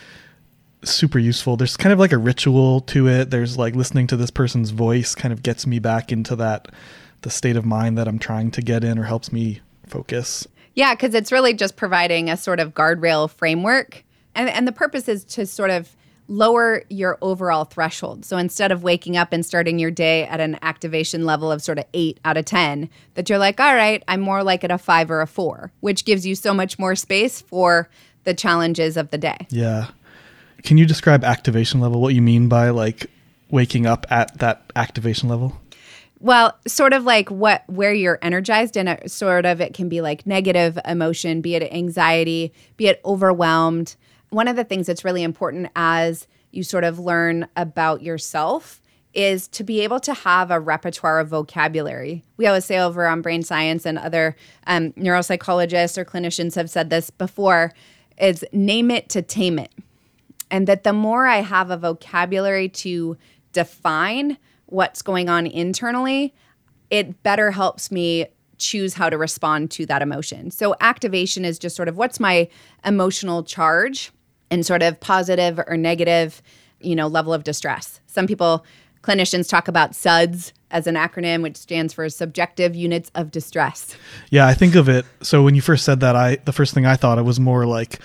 super 0.84 1.18
useful. 1.18 1.56
There's 1.56 1.76
kind 1.76 1.92
of 1.92 1.98
like 1.98 2.12
a 2.12 2.18
ritual 2.18 2.80
to 2.82 3.08
it. 3.08 3.30
There's 3.30 3.56
like 3.56 3.74
listening 3.74 4.06
to 4.08 4.16
this 4.16 4.30
person's 4.30 4.70
voice 4.70 5.14
kind 5.14 5.32
of 5.32 5.42
gets 5.42 5.66
me 5.66 5.78
back 5.78 6.12
into 6.12 6.36
that 6.36 6.68
the 7.22 7.30
state 7.30 7.56
of 7.56 7.64
mind 7.64 7.96
that 7.98 8.08
I'm 8.08 8.18
trying 8.18 8.50
to 8.52 8.62
get 8.62 8.84
in 8.84 8.98
or 8.98 9.04
helps 9.04 9.32
me 9.32 9.60
focus. 9.86 10.46
Yeah, 10.74 10.94
because 10.94 11.14
it's 11.14 11.30
really 11.30 11.54
just 11.54 11.76
providing 11.76 12.30
a 12.30 12.36
sort 12.36 12.60
of 12.60 12.74
guardrail 12.74 13.30
framework. 13.30 14.04
And, 14.34 14.48
and 14.48 14.66
the 14.66 14.72
purpose 14.72 15.08
is 15.08 15.24
to 15.24 15.46
sort 15.46 15.70
of 15.70 15.94
lower 16.28 16.82
your 16.88 17.18
overall 17.20 17.64
threshold. 17.64 18.24
So 18.24 18.38
instead 18.38 18.72
of 18.72 18.82
waking 18.82 19.16
up 19.16 19.32
and 19.32 19.44
starting 19.44 19.78
your 19.78 19.90
day 19.90 20.24
at 20.24 20.40
an 20.40 20.58
activation 20.62 21.26
level 21.26 21.52
of 21.52 21.62
sort 21.62 21.78
of 21.78 21.84
eight 21.92 22.18
out 22.24 22.36
of 22.36 22.44
10, 22.44 22.88
that 23.14 23.28
you're 23.28 23.38
like, 23.38 23.60
all 23.60 23.74
right, 23.74 24.02
I'm 24.08 24.20
more 24.20 24.42
like 24.42 24.64
at 24.64 24.70
a 24.70 24.78
five 24.78 25.10
or 25.10 25.20
a 25.20 25.26
four, 25.26 25.72
which 25.80 26.04
gives 26.04 26.24
you 26.24 26.34
so 26.34 26.54
much 26.54 26.78
more 26.78 26.96
space 26.96 27.40
for 27.40 27.88
the 28.24 28.34
challenges 28.34 28.96
of 28.96 29.10
the 29.10 29.18
day. 29.18 29.46
Yeah. 29.50 29.88
Can 30.62 30.78
you 30.78 30.86
describe 30.86 31.24
activation 31.24 31.80
level? 31.80 32.00
What 32.00 32.14
you 32.14 32.22
mean 32.22 32.48
by 32.48 32.70
like 32.70 33.06
waking 33.50 33.86
up 33.86 34.06
at 34.10 34.38
that 34.38 34.64
activation 34.76 35.28
level? 35.28 35.60
Well, 36.20 36.56
sort 36.68 36.92
of 36.92 37.04
like 37.04 37.30
what 37.30 37.64
where 37.66 37.92
you're 37.92 38.18
energized 38.22 38.76
and 38.76 38.88
it 38.88 39.10
sort 39.10 39.44
of 39.44 39.60
it 39.60 39.74
can 39.74 39.88
be 39.88 40.00
like 40.00 40.24
negative 40.24 40.78
emotion, 40.84 41.40
be 41.40 41.56
it 41.56 41.72
anxiety, 41.72 42.52
be 42.76 42.86
it 42.86 43.00
overwhelmed. 43.04 43.96
One 44.30 44.46
of 44.46 44.54
the 44.54 44.64
things 44.64 44.86
that's 44.86 45.04
really 45.04 45.24
important 45.24 45.70
as 45.74 46.28
you 46.52 46.62
sort 46.62 46.84
of 46.84 47.00
learn 47.00 47.48
about 47.56 48.02
yourself 48.02 48.80
is 49.14 49.48
to 49.48 49.64
be 49.64 49.80
able 49.80 50.00
to 50.00 50.14
have 50.14 50.50
a 50.50 50.60
repertoire 50.60 51.18
of 51.18 51.28
vocabulary. 51.28 52.22
We 52.36 52.46
always 52.46 52.64
say 52.64 52.78
over 52.78 53.06
on 53.06 53.20
brain 53.20 53.42
science 53.42 53.84
and 53.84 53.98
other 53.98 54.36
um, 54.66 54.92
neuropsychologists 54.92 55.98
or 55.98 56.04
clinicians 56.04 56.54
have 56.54 56.70
said 56.70 56.88
this 56.88 57.10
before 57.10 57.72
is 58.16 58.44
name 58.52 58.90
it 58.90 59.08
to 59.10 59.22
tame 59.22 59.58
it 59.58 59.72
and 60.52 60.68
that 60.68 60.84
the 60.84 60.92
more 60.92 61.26
I 61.26 61.38
have 61.38 61.70
a 61.70 61.76
vocabulary 61.76 62.68
to 62.68 63.16
define 63.52 64.36
what's 64.66 65.02
going 65.02 65.28
on 65.28 65.46
internally, 65.46 66.34
it 66.90 67.22
better 67.22 67.50
helps 67.50 67.90
me 67.90 68.26
choose 68.58 68.94
how 68.94 69.10
to 69.10 69.18
respond 69.18 69.70
to 69.72 69.86
that 69.86 70.02
emotion. 70.02 70.50
So, 70.50 70.76
activation 70.80 71.44
is 71.44 71.58
just 71.58 71.74
sort 71.74 71.88
of 71.88 71.96
what's 71.96 72.20
my 72.20 72.48
emotional 72.84 73.42
charge 73.42 74.12
and 74.50 74.64
sort 74.64 74.82
of 74.82 75.00
positive 75.00 75.58
or 75.66 75.76
negative, 75.76 76.42
you 76.80 76.94
know, 76.94 77.06
level 77.06 77.32
of 77.32 77.42
distress. 77.42 78.00
Some 78.06 78.26
people, 78.26 78.64
clinicians 79.02 79.48
talk 79.48 79.66
about 79.66 79.94
SUDS 79.94 80.52
as 80.70 80.86
an 80.86 80.94
acronym, 80.94 81.42
which 81.42 81.56
stands 81.56 81.92
for 81.92 82.08
subjective 82.08 82.74
units 82.74 83.10
of 83.14 83.30
distress. 83.30 83.96
Yeah, 84.30 84.46
I 84.46 84.54
think 84.54 84.74
of 84.74 84.88
it. 84.88 85.04
So 85.22 85.42
when 85.42 85.54
you 85.54 85.62
first 85.62 85.84
said 85.84 86.00
that, 86.00 86.14
I 86.14 86.36
the 86.44 86.52
first 86.52 86.74
thing 86.74 86.86
I 86.86 86.96
thought 86.96 87.18
it 87.18 87.22
was 87.22 87.40
more 87.40 87.66
like 87.66 88.00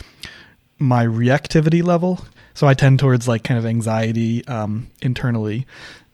my 0.80 1.06
reactivity 1.06 1.84
level. 1.84 2.26
So 2.54 2.68
I 2.68 2.74
tend 2.74 3.00
towards 3.00 3.28
like 3.28 3.44
kind 3.44 3.58
of 3.58 3.66
anxiety 3.66 4.46
um, 4.48 4.88
internally, 5.02 5.68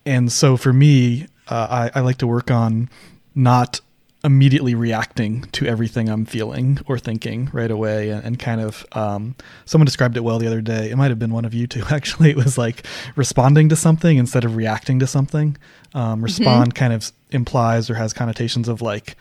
and 0.06 0.32
so 0.32 0.58
for 0.58 0.74
me, 0.74 1.28
uh, 1.48 1.90
I, 1.96 2.00
I 2.00 2.02
like 2.02 2.18
to 2.18 2.28
work 2.28 2.52
on 2.52 2.90
not 3.36 3.80
immediately 4.26 4.74
reacting 4.74 5.42
to 5.52 5.66
everything 5.66 6.08
I'm 6.08 6.26
feeling 6.26 6.80
or 6.88 6.98
thinking 6.98 7.50
right 7.52 7.70
away, 7.70 8.10
and, 8.10 8.24
and 8.24 8.40
kind 8.40 8.62
of 8.62 8.86
um, 8.94 9.36
someone 9.66 9.86
described 9.86 10.16
it 10.16 10.22
well 10.22 10.40
the 10.40 10.48
other 10.48 10.62
day. 10.62 10.90
It 10.90 10.96
might 10.96 11.12
have 11.12 11.20
been 11.20 11.34
one 11.34 11.46
of 11.46 11.54
you 11.54 11.68
two 11.68 11.84
actually. 11.90 12.32
It 12.32 12.38
was 12.38 12.58
like 12.58 12.86
responding 13.16 13.70
to 13.70 13.76
something 13.76 14.18
instead 14.18 14.46
of 14.46 14.56
reacting 14.56 15.00
to 15.00 15.08
something. 15.08 15.58
Um, 15.94 16.24
respond 16.24 16.74
kind 16.74 16.92
of 16.92 17.12
implies 17.32 17.90
or 17.90 17.96
has 17.96 18.14
connotations 18.14 18.68
of 18.68 18.82
like 18.82 19.16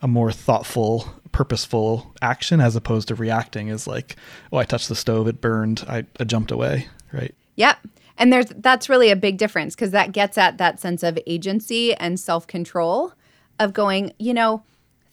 a 0.00 0.08
more 0.08 0.32
thoughtful, 0.32 1.08
purposeful 1.32 2.14
action 2.22 2.60
as 2.60 2.76
opposed 2.76 3.08
to 3.08 3.14
reacting 3.14 3.68
is 3.68 3.86
like, 3.86 4.16
oh, 4.52 4.58
I 4.58 4.64
touched 4.64 4.88
the 4.88 4.96
stove, 4.96 5.28
it 5.28 5.40
burned, 5.40 5.84
I, 5.88 6.04
I 6.18 6.24
jumped 6.24 6.50
away, 6.50 6.88
right? 7.12 7.34
Yep. 7.56 7.78
And 8.16 8.32
there's 8.32 8.46
that's 8.56 8.88
really 8.88 9.10
a 9.10 9.16
big 9.16 9.38
difference 9.38 9.74
because 9.74 9.92
that 9.92 10.12
gets 10.12 10.36
at 10.36 10.58
that 10.58 10.80
sense 10.80 11.02
of 11.02 11.18
agency 11.26 11.94
and 11.94 12.18
self-control 12.18 13.12
of 13.60 13.72
going, 13.72 14.12
you 14.18 14.34
know, 14.34 14.62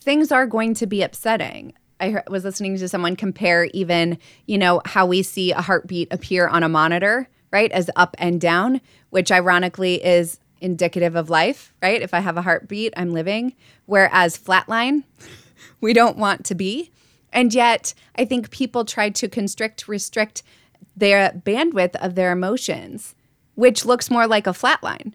things 0.01 0.31
are 0.31 0.47
going 0.47 0.73
to 0.75 0.87
be 0.87 1.01
upsetting. 1.01 1.73
I 1.99 2.21
was 2.27 2.43
listening 2.43 2.77
to 2.77 2.89
someone 2.89 3.15
compare 3.15 3.65
even, 3.65 4.17
you 4.47 4.57
know, 4.57 4.81
how 4.85 5.05
we 5.05 5.23
see 5.23 5.51
a 5.51 5.61
heartbeat 5.61 6.11
appear 6.11 6.47
on 6.47 6.63
a 6.63 6.69
monitor, 6.69 7.27
right, 7.51 7.71
as 7.71 7.89
up 7.95 8.15
and 8.19 8.41
down, 8.41 8.81
which 9.11 9.31
ironically 9.31 10.03
is 10.03 10.39
indicative 10.65 11.15
of 11.15 11.29
life, 11.29 11.73
right? 11.81 12.01
If 12.01 12.13
I 12.13 12.19
have 12.19 12.35
a 12.35 12.41
heartbeat, 12.41 12.93
I'm 12.97 13.11
living. 13.11 13.55
Whereas 13.85 14.37
flatline, 14.37 15.03
we 15.81 15.93
don't 15.93 16.17
want 16.17 16.43
to 16.45 16.55
be. 16.55 16.91
And 17.31 17.53
yet, 17.53 17.93
I 18.17 18.25
think 18.25 18.49
people 18.49 18.83
try 18.83 19.09
to 19.11 19.29
constrict, 19.29 19.87
restrict 19.87 20.41
their 20.97 21.29
bandwidth 21.29 21.95
of 21.97 22.15
their 22.15 22.31
emotions, 22.31 23.13
which 23.55 23.85
looks 23.85 24.09
more 24.09 24.27
like 24.27 24.47
a 24.47 24.51
flatline. 24.51 25.13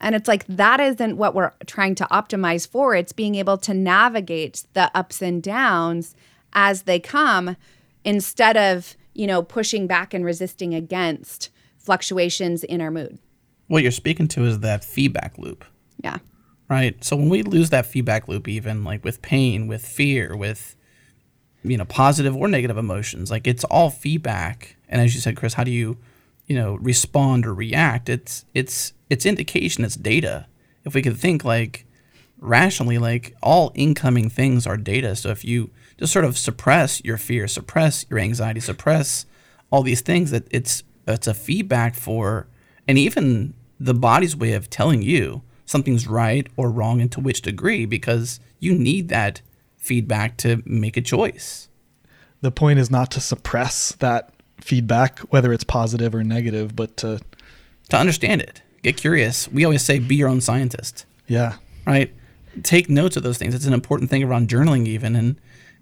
And 0.00 0.14
it's 0.14 0.28
like 0.28 0.46
that 0.46 0.80
isn't 0.80 1.16
what 1.16 1.34
we're 1.34 1.52
trying 1.66 1.94
to 1.96 2.06
optimize 2.10 2.66
for. 2.68 2.94
It's 2.94 3.12
being 3.12 3.34
able 3.34 3.58
to 3.58 3.74
navigate 3.74 4.64
the 4.72 4.90
ups 4.96 5.22
and 5.22 5.42
downs 5.42 6.14
as 6.52 6.82
they 6.82 7.00
come 7.00 7.56
instead 8.04 8.56
of, 8.56 8.96
you 9.14 9.26
know, 9.26 9.42
pushing 9.42 9.86
back 9.86 10.14
and 10.14 10.24
resisting 10.24 10.74
against 10.74 11.50
fluctuations 11.76 12.64
in 12.64 12.80
our 12.80 12.90
mood. 12.90 13.18
What 13.68 13.82
you're 13.82 13.92
speaking 13.92 14.28
to 14.28 14.44
is 14.44 14.60
that 14.60 14.84
feedback 14.84 15.38
loop, 15.38 15.64
Yeah. 16.02 16.18
right? 16.68 17.02
So 17.04 17.16
when 17.16 17.28
we 17.28 17.42
lose 17.42 17.70
that 17.70 17.86
feedback 17.86 18.26
loop, 18.28 18.48
even 18.48 18.82
like 18.84 19.04
with 19.04 19.22
pain, 19.22 19.66
with 19.68 19.84
fear, 19.86 20.36
with 20.36 20.74
you 21.62 21.76
know 21.76 21.84
positive 21.84 22.34
or 22.36 22.48
negative 22.48 22.76
emotions, 22.78 23.30
like 23.30 23.46
it's 23.46 23.64
all 23.64 23.90
feedback. 23.90 24.76
And 24.88 25.00
as 25.02 25.14
you 25.14 25.20
said, 25.20 25.36
Chris, 25.36 25.54
how 25.54 25.64
do 25.64 25.70
you 25.70 25.96
you 26.46 26.56
know 26.56 26.74
respond 26.76 27.46
or 27.46 27.54
react? 27.54 28.08
It's 28.08 28.44
it's 28.54 28.92
it's 29.10 29.26
indication, 29.26 29.84
it's 29.84 29.96
data. 29.96 30.46
If 30.84 30.94
we 30.94 31.02
could 31.02 31.16
think 31.18 31.44
like 31.44 31.84
rationally, 32.40 32.98
like 32.98 33.34
all 33.42 33.72
incoming 33.74 34.30
things 34.30 34.66
are 34.66 34.76
data. 34.76 35.14
So 35.16 35.28
if 35.30 35.44
you 35.44 35.70
just 35.98 36.12
sort 36.12 36.24
of 36.24 36.38
suppress 36.38 37.04
your 37.04 37.18
fear, 37.18 37.48
suppress 37.48 38.06
your 38.08 38.18
anxiety, 38.20 38.60
suppress 38.60 39.26
all 39.70 39.82
these 39.82 40.00
things, 40.00 40.30
that 40.30 40.46
it's 40.50 40.82
it's 41.06 41.26
a 41.26 41.34
feedback 41.34 41.94
for, 41.94 42.46
and 42.86 42.96
even 42.98 43.54
the 43.80 43.94
body's 43.94 44.36
way 44.36 44.52
of 44.52 44.68
telling 44.70 45.02
you 45.02 45.42
something's 45.66 46.06
right 46.06 46.46
or 46.56 46.70
wrong 46.70 47.00
and 47.00 47.12
to 47.12 47.20
which 47.20 47.42
degree, 47.42 47.84
because 47.86 48.40
you 48.58 48.74
need 48.74 49.08
that 49.08 49.40
feedback 49.76 50.36
to 50.38 50.62
make 50.64 50.96
a 50.96 51.00
choice. 51.00 51.68
The 52.40 52.50
point 52.50 52.78
is 52.78 52.90
not 52.90 53.10
to 53.12 53.20
suppress 53.20 53.92
that 53.98 54.32
feedback, 54.60 55.18
whether 55.30 55.52
it's 55.52 55.64
positive 55.64 56.14
or 56.14 56.24
negative, 56.24 56.74
but 56.74 56.96
to, 56.98 57.20
To 57.90 57.96
understand 57.96 58.42
it, 58.42 58.62
get 58.82 58.96
curious. 58.96 59.48
We 59.48 59.64
always 59.64 59.82
say, 59.82 59.98
be 59.98 60.16
your 60.16 60.28
own 60.28 60.40
scientist. 60.40 61.06
yeah, 61.26 61.56
right? 61.86 62.12
Take 62.62 62.88
notes 62.90 63.16
of 63.16 63.22
those 63.22 63.38
things. 63.38 63.54
It's 63.54 63.66
an 63.66 63.72
important 63.72 64.10
thing 64.10 64.22
around 64.24 64.48
journaling, 64.48 64.86
even. 64.86 65.14
And 65.14 65.40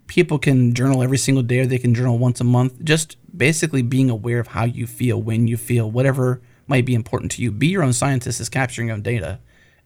people 0.08 0.38
can 0.38 0.74
journal 0.74 1.02
every 1.02 1.16
single 1.18 1.42
day 1.42 1.60
or 1.60 1.66
they 1.66 1.78
can 1.78 1.94
journal 1.94 2.18
once 2.18 2.40
a 2.40 2.44
month. 2.44 2.84
Just 2.84 3.16
basically 3.36 3.82
being 3.82 4.10
aware 4.10 4.40
of 4.40 4.48
how 4.48 4.64
you 4.64 4.86
feel, 4.86 5.20
when 5.20 5.48
you 5.48 5.56
feel, 5.56 5.90
whatever 5.90 6.42
might 6.66 6.84
be 6.84 6.94
important 6.94 7.32
to 7.32 7.42
you. 7.42 7.50
Be 7.50 7.68
your 7.68 7.82
own 7.82 7.92
scientist 7.92 8.40
is 8.40 8.48
capturing 8.48 8.88
your 8.88 8.96
own 8.96 9.02
data. 9.02 9.40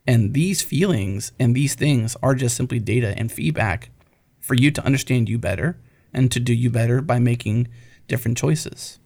And 0.07 0.35
these 0.35 0.63
feelings 0.63 1.33
and 1.39 1.55
these 1.55 1.75
things 1.75 2.17
are 2.23 2.35
just 2.35 2.57
simply 2.57 2.79
data 2.79 3.15
and 3.17 3.31
feedback 3.31 3.91
for 4.39 4.55
you 4.55 4.71
to 4.71 4.85
understand 4.85 5.29
you 5.29 5.39
better 5.39 5.79
and 6.13 6.33
to 6.33 6.41
do 6.41 6.55
you 6.55 6.71
better 6.71 7.01
by 7.01 7.19
making 7.19 7.69
different 8.09 8.39
choices. 8.39 8.99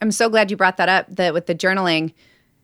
I'm 0.00 0.12
so 0.12 0.28
glad 0.28 0.50
you 0.50 0.56
brought 0.56 0.78
that 0.78 0.88
up 0.88 1.06
that 1.16 1.34
with 1.34 1.46
the 1.46 1.54
journaling 1.54 2.14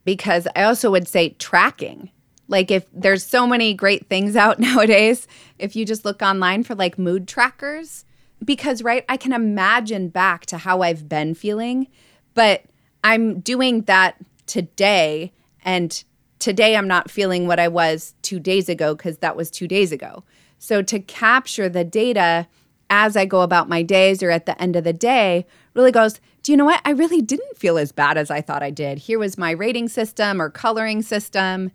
because 0.05 0.49
I 0.57 0.63
also 0.63 0.91
would 0.91 1.09
say 1.09 1.31
tracking. 1.31 2.11
Like 2.49 2.71
if 2.71 2.87
there's 2.93 3.25
so 3.25 3.47
many 3.47 3.75
great 3.75 4.09
things 4.09 4.37
out 4.37 4.59
nowadays, 4.59 5.27
if 5.59 5.77
you 5.77 5.85
just 5.85 6.05
look 6.05 6.23
online 6.23 6.63
for 6.63 6.75
like 6.75 6.99
mood 6.99 7.29
trackers 7.29 8.05
because 8.45 8.83
right, 8.83 9.05
I 9.09 9.17
can 9.17 9.33
imagine 9.33 10.09
back 10.09 10.47
to 10.47 10.59
how 10.59 10.83
I've 10.83 11.09
been 11.09 11.35
feeling, 11.35 11.89
but 12.35 12.65
I'm 13.03 13.41
doing 13.41 13.83
that 13.83 14.17
today 14.47 15.33
and 15.65 16.05
today 16.39 16.77
I'm 16.77 16.89
not 16.89 17.11
feeling 17.11 17.47
what 17.47 17.59
I 17.59 17.69
was 17.69 18.15
2 18.23 18.39
days 18.41 18.69
ago 18.69 18.95
cuz 18.95 19.19
that 19.19 19.37
was 19.37 19.51
2 19.51 19.67
days 19.67 19.93
ago. 19.93 20.25
So 20.59 20.83
to 20.83 20.99
capture 21.01 21.69
the 21.69 21.85
data 21.85 22.47
as 22.89 23.17
I 23.17 23.25
go 23.25 23.43
about 23.43 23.69
my 23.69 23.83
days 23.83 24.23
or 24.23 24.31
at 24.31 24.47
the 24.47 24.61
end 24.61 24.77
of 24.77 24.85
the 24.85 24.93
day 24.93 25.47
really 25.75 25.93
goes, 25.93 26.21
do 26.43 26.53
you 26.53 26.57
know 26.57 26.65
what? 26.65 26.81
I 26.85 26.91
really 26.91 27.21
didn't 27.21 27.57
feel 27.57 27.79
as 27.79 27.91
bad 27.91 28.17
as 28.17 28.31
I 28.31 28.41
thought 28.41 28.63
I 28.63 28.71
did. 28.71 28.99
Here 28.99 29.19
was 29.19 29.37
my 29.37 29.51
rating 29.51 29.89
system 29.89 30.41
or 30.41 30.49
coloring 30.49 31.03
system. 31.03 31.73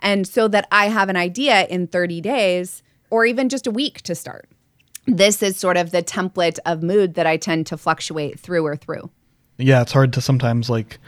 And 0.00 0.26
so 0.26 0.48
that 0.48 0.66
I 0.72 0.88
have 0.88 1.08
an 1.08 1.16
idea 1.16 1.66
in 1.66 1.86
30 1.86 2.20
days 2.20 2.82
or 3.10 3.26
even 3.26 3.48
just 3.48 3.66
a 3.66 3.70
week 3.70 4.00
to 4.02 4.14
start. 4.14 4.48
This 5.06 5.42
is 5.42 5.58
sort 5.58 5.76
of 5.76 5.90
the 5.90 6.02
template 6.02 6.58
of 6.64 6.82
mood 6.82 7.14
that 7.14 7.26
I 7.26 7.36
tend 7.36 7.66
to 7.66 7.76
fluctuate 7.76 8.40
through 8.40 8.64
or 8.64 8.76
through. 8.76 9.10
yeah, 9.58 9.82
it's 9.82 9.92
hard 9.92 10.12
to 10.14 10.20
sometimes 10.20 10.68
like 10.68 10.98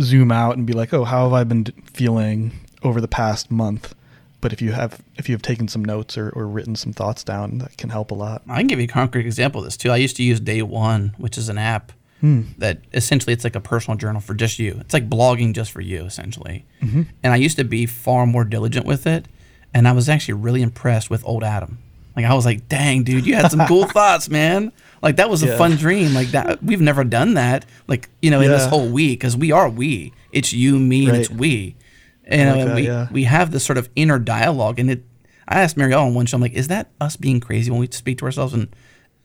zoom 0.00 0.32
out 0.32 0.56
and 0.56 0.66
be 0.66 0.72
like, 0.72 0.92
oh, 0.92 1.04
how 1.04 1.24
have 1.24 1.32
I 1.32 1.44
been 1.44 1.64
d- 1.64 1.72
feeling? 1.92 2.52
over 2.86 3.00
the 3.00 3.08
past 3.08 3.50
month. 3.50 3.94
But 4.40 4.52
if 4.52 4.62
you 4.62 4.72
have 4.72 5.02
if 5.16 5.28
you 5.28 5.34
have 5.34 5.42
taken 5.42 5.66
some 5.66 5.84
notes 5.84 6.16
or, 6.16 6.30
or 6.30 6.46
written 6.46 6.76
some 6.76 6.92
thoughts 6.92 7.24
down, 7.24 7.58
that 7.58 7.76
can 7.76 7.90
help 7.90 8.10
a 8.10 8.14
lot. 8.14 8.42
I 8.48 8.58
can 8.58 8.66
give 8.68 8.78
you 8.78 8.84
a 8.84 8.88
concrete 8.88 9.26
example 9.26 9.60
of 9.60 9.66
this 9.66 9.76
too. 9.76 9.90
I 9.90 9.96
used 9.96 10.16
to 10.16 10.22
use 10.22 10.40
Day 10.40 10.62
One, 10.62 11.14
which 11.18 11.36
is 11.36 11.48
an 11.48 11.58
app 11.58 11.92
hmm. 12.20 12.42
that 12.58 12.78
essentially 12.92 13.32
it's 13.32 13.44
like 13.44 13.56
a 13.56 13.60
personal 13.60 13.96
journal 13.96 14.20
for 14.20 14.34
just 14.34 14.58
you. 14.58 14.76
It's 14.80 14.94
like 14.94 15.08
blogging 15.08 15.52
just 15.52 15.72
for 15.72 15.80
you, 15.80 16.04
essentially. 16.04 16.64
Mm-hmm. 16.82 17.02
And 17.22 17.32
I 17.32 17.36
used 17.36 17.56
to 17.56 17.64
be 17.64 17.86
far 17.86 18.26
more 18.26 18.44
diligent 18.44 18.86
with 18.86 19.06
it, 19.06 19.26
and 19.74 19.88
I 19.88 19.92
was 19.92 20.08
actually 20.08 20.34
really 20.34 20.62
impressed 20.62 21.10
with 21.10 21.24
old 21.26 21.42
Adam. 21.42 21.78
Like 22.16 22.24
I 22.24 22.34
was 22.34 22.44
like, 22.46 22.66
"Dang, 22.68 23.04
dude, 23.04 23.26
you 23.26 23.34
had 23.34 23.50
some 23.50 23.66
cool 23.66 23.86
thoughts, 23.96 24.28
man." 24.28 24.72
Like 25.02 25.16
that 25.16 25.28
was 25.30 25.42
a 25.42 25.48
Yeah. 25.48 25.58
fun 25.58 25.72
dream. 25.76 26.14
Like 26.14 26.28
that, 26.28 26.62
we've 26.62 26.80
never 26.80 27.04
done 27.04 27.34
that. 27.34 27.66
Like 27.86 28.08
you 28.22 28.30
know, 28.30 28.40
in 28.40 28.50
this 28.50 28.66
whole 28.66 28.88
we, 28.88 29.08
because 29.10 29.36
we 29.36 29.52
are 29.52 29.68
we. 29.68 30.12
It's 30.32 30.52
you, 30.52 30.78
me, 30.78 31.06
and 31.08 31.16
it's 31.16 31.30
Right. 31.30 31.38
we. 31.38 31.76
And 32.24 32.50
like 32.50 32.60
uh, 32.62 32.64
that, 32.66 32.74
we 32.74 32.82
yeah. 32.86 33.08
we 33.12 33.24
have 33.24 33.50
this 33.52 33.64
sort 33.64 33.78
of 33.78 33.88
inner 33.94 34.18
dialogue, 34.18 34.78
and 34.78 34.90
it. 34.90 35.04
I 35.48 35.60
asked 35.60 35.76
Mireille 35.76 36.06
on 36.06 36.14
one 36.14 36.26
show, 36.26 36.36
I'm 36.36 36.40
like, 36.40 36.54
"Is 36.54 36.68
that 36.68 36.90
us 37.00 37.16
being 37.16 37.38
crazy 37.38 37.70
when 37.70 37.78
we 37.80 37.88
speak 37.92 38.18
to 38.18 38.24
ourselves?" 38.24 38.52
And 38.54 38.68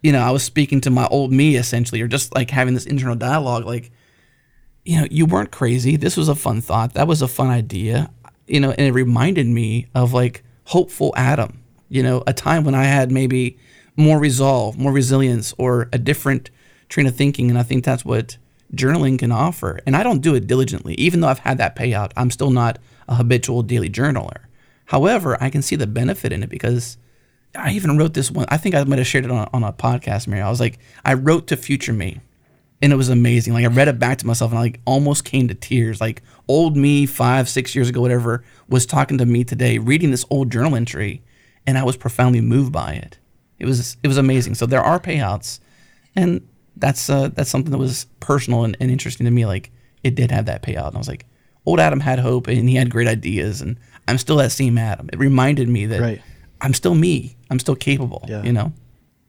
you 0.03 0.11
know, 0.11 0.19
I 0.19 0.29
was 0.31 0.43
speaking 0.43 0.81
to 0.81 0.89
my 0.89 1.07
old 1.07 1.31
me 1.31 1.55
essentially, 1.55 2.01
or 2.01 2.07
just 2.07 2.35
like 2.35 2.51
having 2.51 2.73
this 2.73 2.85
internal 2.85 3.15
dialogue, 3.15 3.65
like, 3.65 3.91
you 4.83 4.99
know, 4.99 5.07
you 5.09 5.25
weren't 5.25 5.51
crazy. 5.51 5.95
This 5.95 6.17
was 6.17 6.27
a 6.27 6.35
fun 6.35 6.59
thought. 6.61 6.93
That 6.93 7.07
was 7.07 7.21
a 7.21 7.27
fun 7.27 7.47
idea. 7.49 8.11
You 8.47 8.59
know, 8.59 8.71
and 8.71 8.81
it 8.81 8.91
reminded 8.91 9.47
me 9.47 9.87
of 9.95 10.13
like 10.13 10.43
hopeful 10.65 11.13
Adam. 11.15 11.60
You 11.91 12.03
know, 12.03 12.23
a 12.25 12.33
time 12.33 12.63
when 12.63 12.73
I 12.73 12.85
had 12.85 13.11
maybe 13.11 13.57
more 13.97 14.17
resolve, 14.17 14.77
more 14.77 14.93
resilience, 14.93 15.53
or 15.57 15.89
a 15.91 15.97
different 15.97 16.49
train 16.87 17.05
of 17.05 17.15
thinking. 17.15 17.49
And 17.49 17.59
I 17.59 17.63
think 17.63 17.83
that's 17.83 18.05
what 18.05 18.37
journaling 18.73 19.19
can 19.19 19.31
offer. 19.31 19.81
And 19.85 19.95
I 19.95 20.03
don't 20.03 20.21
do 20.21 20.33
it 20.33 20.47
diligently, 20.47 20.93
even 20.95 21.19
though 21.19 21.27
I've 21.27 21.39
had 21.39 21.57
that 21.57 21.75
payout. 21.75 22.11
I'm 22.15 22.31
still 22.31 22.49
not 22.49 22.79
a 23.09 23.15
habitual 23.15 23.61
daily 23.61 23.89
journaler. 23.89 24.45
However, 24.85 25.37
I 25.43 25.49
can 25.49 25.61
see 25.61 25.75
the 25.75 25.87
benefit 25.87 26.31
in 26.31 26.43
it 26.43 26.49
because 26.49 26.97
I 27.55 27.71
even 27.71 27.97
wrote 27.97 28.13
this 28.13 28.31
one. 28.31 28.45
I 28.49 28.57
think 28.57 28.75
I 28.75 28.83
might 28.85 28.99
have 28.99 29.07
shared 29.07 29.25
it 29.25 29.31
on, 29.31 29.49
on 29.53 29.63
a 29.63 29.73
podcast, 29.73 30.27
Mary. 30.27 30.41
I 30.41 30.49
was 30.49 30.59
like, 30.59 30.79
I 31.03 31.13
wrote 31.13 31.47
to 31.47 31.57
future 31.57 31.93
me, 31.93 32.21
and 32.81 32.93
it 32.93 32.95
was 32.95 33.09
amazing. 33.09 33.53
Like 33.53 33.65
I 33.65 33.67
read 33.67 33.89
it 33.89 33.99
back 33.99 34.17
to 34.19 34.27
myself, 34.27 34.51
and 34.51 34.59
I 34.59 34.61
like 34.61 34.79
almost 34.85 35.25
came 35.25 35.47
to 35.49 35.53
tears. 35.53 35.99
Like 35.99 36.21
old 36.47 36.77
me, 36.77 37.05
five, 37.05 37.49
six 37.49 37.75
years 37.75 37.89
ago, 37.89 38.01
whatever, 38.01 38.43
was 38.69 38.85
talking 38.85 39.17
to 39.17 39.25
me 39.25 39.43
today, 39.43 39.77
reading 39.77 40.11
this 40.11 40.25
old 40.29 40.51
journal 40.51 40.75
entry, 40.75 41.21
and 41.67 41.77
I 41.77 41.83
was 41.83 41.97
profoundly 41.97 42.41
moved 42.41 42.71
by 42.71 42.93
it. 42.93 43.17
It 43.59 43.65
was 43.65 43.97
it 44.03 44.07
was 44.07 44.17
amazing. 44.17 44.55
So 44.55 44.65
there 44.65 44.81
are 44.81 44.99
payouts, 44.99 45.59
and 46.15 46.47
that's 46.75 47.09
uh, 47.09 47.29
that's 47.29 47.49
something 47.49 47.71
that 47.71 47.77
was 47.77 48.05
personal 48.19 48.63
and, 48.63 48.75
and 48.79 48.89
interesting 48.89 49.25
to 49.25 49.31
me. 49.31 49.45
Like 49.45 49.71
it 50.03 50.15
did 50.15 50.31
have 50.31 50.45
that 50.47 50.63
payout, 50.63 50.87
and 50.87 50.95
I 50.95 50.97
was 50.97 51.07
like, 51.07 51.25
old 51.65 51.79
Adam 51.79 51.99
had 51.99 52.19
hope, 52.19 52.47
and 52.47 52.67
he 52.67 52.75
had 52.75 52.89
great 52.89 53.07
ideas, 53.07 53.61
and 53.61 53.77
I'm 54.07 54.17
still 54.17 54.37
that 54.37 54.51
same 54.51 54.77
Adam. 54.77 55.09
It 55.13 55.19
reminded 55.19 55.69
me 55.69 55.85
that 55.87 56.01
Right. 56.01 56.21
I'm 56.61 56.73
still 56.73 56.95
me. 56.95 57.37
I'm 57.49 57.59
still 57.59 57.75
capable. 57.75 58.23
Yeah. 58.27 58.43
You 58.43 58.53
know. 58.53 58.73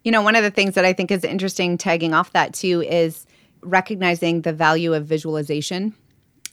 You 0.04 0.10
know, 0.10 0.22
one 0.22 0.34
of 0.34 0.42
the 0.42 0.50
things 0.50 0.74
that 0.74 0.84
I 0.84 0.92
think 0.92 1.10
is 1.10 1.24
interesting 1.24 1.78
tagging 1.78 2.12
off 2.12 2.32
that 2.32 2.54
too 2.54 2.82
is 2.82 3.26
recognizing 3.62 4.42
the 4.42 4.52
value 4.52 4.94
of 4.94 5.06
visualization. 5.06 5.94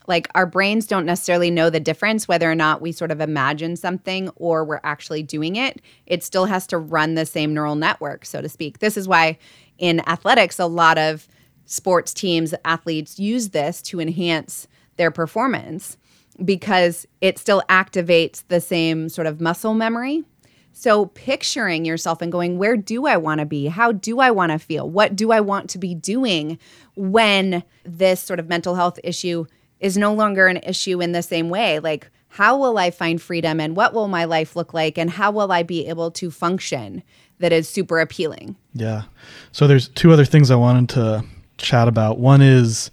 Like 0.10 0.28
our 0.34 0.48
brains 0.48 0.88
don't 0.88 1.06
necessarily 1.06 1.51
know 1.51 1.70
the 1.70 1.80
difference 1.80 2.28
whether 2.28 2.51
or 2.51 2.56
not 2.56 2.82
we 2.82 2.92
sort 2.92 3.12
of 3.12 3.22
imagine 3.22 3.75
something 3.75 4.30
or 4.38 4.66
we're 4.66 4.82
actually 4.84 5.22
doing 5.22 5.56
it. 5.56 5.82
It 6.08 6.24
still 6.24 6.46
has 6.46 6.66
to 6.68 6.80
run 6.80 7.13
the 7.13 7.28
same 7.28 7.54
neural 7.54 7.75
network, 7.75 8.25
so 8.25 8.42
to 8.42 8.50
speak. 8.50 8.80
This 8.80 8.98
is 8.98 9.08
why 9.08 9.38
in 9.78 10.01
athletics, 10.10 10.58
a 10.58 10.66
lot 10.66 10.98
of 10.98 11.28
sports 11.66 12.12
teams, 12.12 12.56
athletes 12.66 13.20
use 13.20 13.50
this 13.50 13.84
to 13.84 14.01
enhance 14.01 14.68
their 14.98 15.12
performance 15.12 15.96
because 16.44 17.06
it 17.22 17.38
still 17.38 17.62
activates 17.70 18.44
the 18.48 18.60
same 18.60 19.10
sort 19.10 19.28
of 19.28 19.39
muscle 19.39 19.75
memory. 19.75 20.24
So, 20.72 21.08
picturing 21.08 21.86
yourself 21.86 22.22
and 22.22 22.32
going, 22.32 22.58
where 22.58 22.78
do 22.78 23.06
I 23.06 23.18
want 23.18 23.39
to 23.39 23.46
be? 23.46 23.68
How 23.68 23.92
do 23.92 24.22
I 24.22 24.31
want 24.31 24.53
to 24.53 24.57
feel? 24.57 24.90
What 24.90 25.16
do 25.16 25.31
I 25.31 25.42
want 25.42 25.70
to 25.72 25.77
be 25.77 25.94
doing 25.94 26.57
when 26.96 27.64
this 27.83 28.22
sort 28.22 28.40
of 28.40 28.48
mental 28.48 28.75
health 28.75 28.98
issue 29.03 29.46
is 29.79 29.98
no 29.98 30.13
longer 30.13 30.48
an 30.48 30.57
issue 30.57 31.01
in 31.01 31.11
the 31.11 31.24
same 31.24 31.50
way? 31.50 31.79
Like, 31.79 32.09
how 32.29 32.57
will 32.57 32.77
I 32.77 32.92
find 32.92 33.22
freedom 33.22 33.59
and 33.59 33.75
what 33.75 33.94
will 33.94 34.07
my 34.07 34.25
life 34.25 34.55
look 34.55 34.74
like? 34.74 34.98
And 34.98 35.09
how 35.09 35.31
will 35.31 35.51
I 35.51 35.63
be 35.63 35.87
able 35.87 36.11
to 36.11 36.29
function 36.29 37.03
that 37.39 37.51
is 37.51 37.68
super 37.68 38.00
appealing? 38.00 38.55
Yeah. 38.74 39.03
So 39.51 39.68
there's 39.68 39.87
two 39.89 40.11
other 40.11 40.25
things 40.25 40.51
I 40.51 40.55
wanted 40.55 40.89
to 40.89 41.25
chat 41.57 41.87
about. 41.87 42.20
One 42.20 42.42
is 42.42 42.92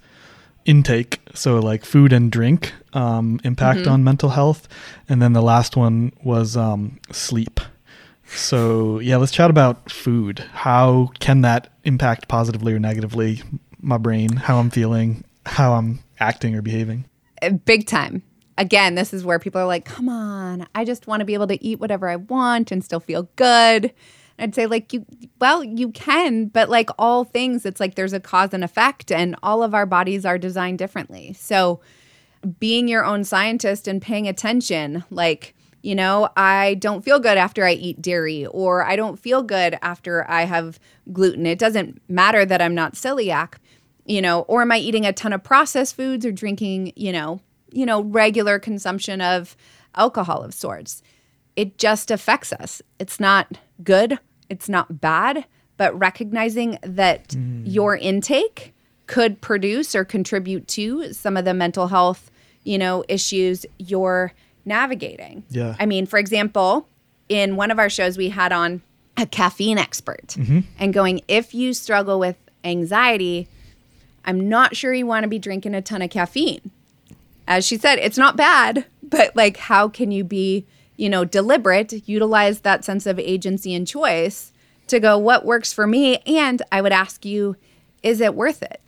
intake, 0.65 1.19
so 1.33 1.59
like 1.59 1.85
food 1.85 2.11
and 2.11 2.31
drink 2.31 2.73
um, 2.93 3.39
impact 3.43 3.87
on 3.87 4.03
mental 4.03 4.29
health, 4.29 4.67
and 5.07 5.21
then 5.21 5.33
the 5.33 5.41
last 5.41 5.77
one 5.77 6.11
was 6.23 6.57
um, 6.57 6.99
sleep. 7.11 7.59
So 8.25 8.99
yeah, 8.99 9.17
let's 9.17 9.31
chat 9.31 9.49
about 9.49 9.89
food. 9.89 10.39
How 10.51 11.11
can 11.19 11.41
that 11.41 11.71
impact 11.85 12.27
positively 12.27 12.73
or 12.73 12.79
negatively 12.79 13.41
my 13.79 13.97
brain? 13.97 14.35
How 14.35 14.59
I'm 14.59 14.69
feeling? 14.69 15.23
How 15.45 15.73
I'm 15.73 15.99
acting 16.19 16.55
or 16.55 16.61
behaving? 16.61 17.05
Uh, 17.41 17.51
big 17.51 17.87
time. 17.87 18.23
Again, 18.57 18.95
this 18.95 19.13
is 19.13 19.23
where 19.23 19.37
people 19.37 19.61
are 19.61 19.67
like, 19.67 19.85
come 19.85 20.09
on, 20.09 20.67
I 20.73 20.83
just 20.83 21.05
want 21.05 21.19
to 21.21 21.25
be 21.25 21.35
able 21.35 21.47
to 21.47 21.63
eat 21.63 21.79
whatever 21.79 22.09
I 22.09 22.15
want 22.15 22.71
and 22.71 22.83
still 22.83 22.99
feel 22.99 23.29
good. 23.35 23.93
I'd 24.39 24.55
say, 24.55 24.67
like, 24.67 24.93
you, 24.93 25.05
well, 25.39 25.63
you 25.63 25.89
can, 25.91 26.47
but 26.47 26.69
like 26.69 26.89
all 26.99 27.23
things, 27.23 27.65
it's 27.65 27.79
like 27.79 27.95
there's 27.95 28.13
a 28.13 28.19
cause 28.19 28.53
and 28.53 28.63
effect, 28.63 29.11
and 29.11 29.35
all 29.41 29.63
of 29.63 29.73
our 29.73 29.85
bodies 29.85 30.25
are 30.25 30.37
designed 30.37 30.77
differently. 30.77 31.33
So, 31.33 31.81
being 32.59 32.87
your 32.87 33.03
own 33.03 33.23
scientist 33.23 33.87
and 33.87 34.01
paying 34.01 34.27
attention, 34.27 35.03
like, 35.09 35.55
you 35.81 35.95
know, 35.95 36.29
I 36.37 36.75
don't 36.75 37.03
feel 37.03 37.19
good 37.19 37.37
after 37.37 37.65
I 37.65 37.73
eat 37.73 38.01
dairy, 38.01 38.45
or 38.45 38.85
I 38.85 38.95
don't 38.95 39.17
feel 39.17 39.41
good 39.41 39.77
after 39.81 40.29
I 40.29 40.43
have 40.43 40.79
gluten. 41.11 41.45
It 41.45 41.59
doesn't 41.59 42.01
matter 42.07 42.45
that 42.45 42.61
I'm 42.61 42.75
not 42.75 42.93
celiac, 42.93 43.55
you 44.07 44.21
know, 44.21 44.41
or 44.41 44.61
am 44.61 44.71
I 44.71 44.77
eating 44.77 45.05
a 45.05 45.13
ton 45.13 45.33
of 45.33 45.43
processed 45.43 45.95
foods 45.95 46.25
or 46.25 46.31
drinking, 46.31 46.93
you 46.95 47.11
know, 47.11 47.41
you 47.71 47.85
know, 47.85 48.01
regular 48.01 48.57
consumption 48.57 49.21
of 49.21 49.55
alcohol 49.95 50.41
of 50.43 50.53
sorts. 50.53 51.03
It 51.55 51.77
just 51.77 52.09
affects 52.09 52.53
us. 52.53 52.81
It's 52.99 53.19
not 53.19 53.57
good, 53.83 54.19
it's 54.49 54.69
not 54.69 55.01
bad, 55.01 55.45
but 55.75 55.97
recognizing 55.99 56.77
that 56.81 57.29
mm. 57.29 57.63
your 57.65 57.97
intake 57.97 58.73
could 59.07 59.41
produce 59.41 59.95
or 59.95 60.05
contribute 60.05 60.67
to 60.69 61.13
some 61.13 61.37
of 61.37 61.45
the 61.45 61.53
mental 61.53 61.87
health, 61.87 62.31
you 62.63 62.77
know, 62.77 63.03
issues 63.07 63.65
you're 63.77 64.33
navigating. 64.65 65.43
Yeah. 65.49 65.75
I 65.79 65.85
mean, 65.85 66.05
for 66.05 66.19
example, 66.19 66.87
in 67.29 67.55
one 67.55 67.71
of 67.71 67.79
our 67.79 67.89
shows 67.89 68.17
we 68.17 68.29
had 68.29 68.51
on 68.51 68.81
a 69.17 69.25
caffeine 69.25 69.77
expert 69.77 70.27
mm-hmm. 70.27 70.59
and 70.77 70.93
going 70.93 71.21
if 71.27 71.53
you 71.53 71.73
struggle 71.73 72.19
with 72.19 72.37
anxiety, 72.63 73.47
I'm 74.27 74.49
not 74.49 74.75
sure 74.75 74.93
you 74.93 75.07
want 75.07 75.23
to 75.23 75.29
be 75.29 75.39
drinking 75.39 75.73
a 75.73 75.81
ton 75.81 76.01
of 76.01 76.09
caffeine. 76.09 76.69
As 77.47 77.65
she 77.65 77.77
said, 77.77 77.97
it's 77.97 78.17
not 78.17 78.35
bad, 78.35 78.85
but 79.01 79.33
like, 79.37 79.55
how 79.55 79.87
can 79.87 80.11
you 80.11 80.25
be, 80.25 80.67
you 80.97 81.09
know, 81.09 81.23
deliberate, 81.23 82.07
utilize 82.07 82.59
that 82.59 82.83
sense 82.83 83.05
of 83.05 83.17
agency 83.17 83.73
and 83.73 83.87
choice 83.87 84.51
to 84.87 84.99
go, 84.99 85.17
what 85.17 85.45
works 85.45 85.71
for 85.71 85.87
me? 85.87 86.17
And 86.27 86.61
I 86.73 86.81
would 86.81 86.91
ask 86.91 87.23
you, 87.23 87.55
is 88.03 88.19
it 88.19 88.35
worth 88.35 88.61
it? 88.61 88.81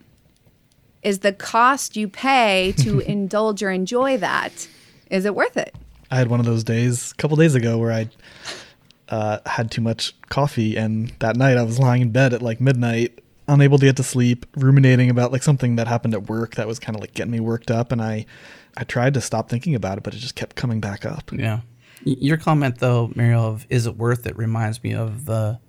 Is 1.04 1.19
the 1.19 1.32
cost 1.32 1.95
you 1.95 2.10
pay 2.10 2.73
to 2.80 2.99
indulge 3.10 3.63
or 3.63 3.71
enjoy 3.71 4.17
that, 4.17 4.67
is 5.10 5.23
it 5.23 5.36
worth 5.36 5.56
it? 5.56 5.73
I 6.12 6.17
had 6.17 6.28
one 6.28 6.41
of 6.41 6.45
those 6.45 6.65
days 6.65 7.13
a 7.13 7.15
couple 7.15 7.38
days 7.38 7.56
ago 7.56 7.78
where 7.78 7.93
I 7.93 8.10
uh, 9.08 9.39
had 9.45 9.71
too 9.71 9.82
much 9.82 10.19
coffee, 10.28 10.75
and 10.75 11.13
that 11.19 11.38
night 11.38 11.58
I 11.58 11.63
was 11.63 11.80
lying 11.80 12.02
in 12.02 12.12
bed 12.12 12.34
at 12.34 12.41
like 12.41 12.60
midnight, 12.60 13.19
unable 13.49 13.77
to 13.79 13.85
get 13.85 13.97
to 13.97 14.03
sleep, 14.03 14.45
ruminating 14.55 15.09
about 15.09 15.31
like 15.31 15.43
something 15.43 15.75
that 15.75 15.88
happened 15.88 16.13
at 16.13 16.29
work 16.29 16.55
that 16.55 16.67
was 16.67 16.79
kind 16.79 16.95
of 16.95 17.01
like 17.01 17.13
getting 17.13 17.31
me 17.31 17.39
worked 17.39 17.71
up, 17.71 17.91
and 17.91 18.01
I 18.01 18.25
I 18.77 18.83
tried 18.83 19.13
to 19.15 19.21
stop 19.21 19.49
thinking 19.49 19.75
about 19.75 19.97
it, 19.97 20.03
but 20.03 20.13
it 20.13 20.17
just 20.17 20.35
kept 20.35 20.55
coming 20.55 20.79
back 20.79 21.05
up. 21.05 21.31
Yeah. 21.33 21.62
Your 22.03 22.38
comment 22.38 22.79
though, 22.79 23.12
Mireille, 23.15 23.45
of 23.45 23.67
is 23.69 23.85
it 23.85 23.97
worth 23.97 24.25
it 24.25 24.38
reminds 24.38 24.81
me 24.83 24.93
of 24.93 25.25
the 25.25 25.59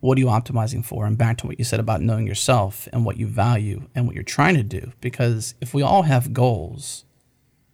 what 0.00 0.18
are 0.18 0.20
you 0.20 0.26
optimizing 0.26 0.84
for? 0.84 1.06
And 1.06 1.16
back 1.16 1.38
to 1.38 1.46
what 1.46 1.58
you 1.58 1.64
said 1.64 1.80
about 1.80 2.02
knowing 2.02 2.26
yourself 2.26 2.88
and 2.92 3.06
what 3.06 3.16
you 3.16 3.26
value 3.26 3.88
and 3.94 4.06
what 4.06 4.14
you're 4.14 4.22
trying 4.22 4.54
to 4.54 4.62
do. 4.62 4.92
Because 5.00 5.54
if 5.62 5.72
we 5.72 5.82
all 5.82 6.02
have 6.02 6.34
goals, 6.34 7.06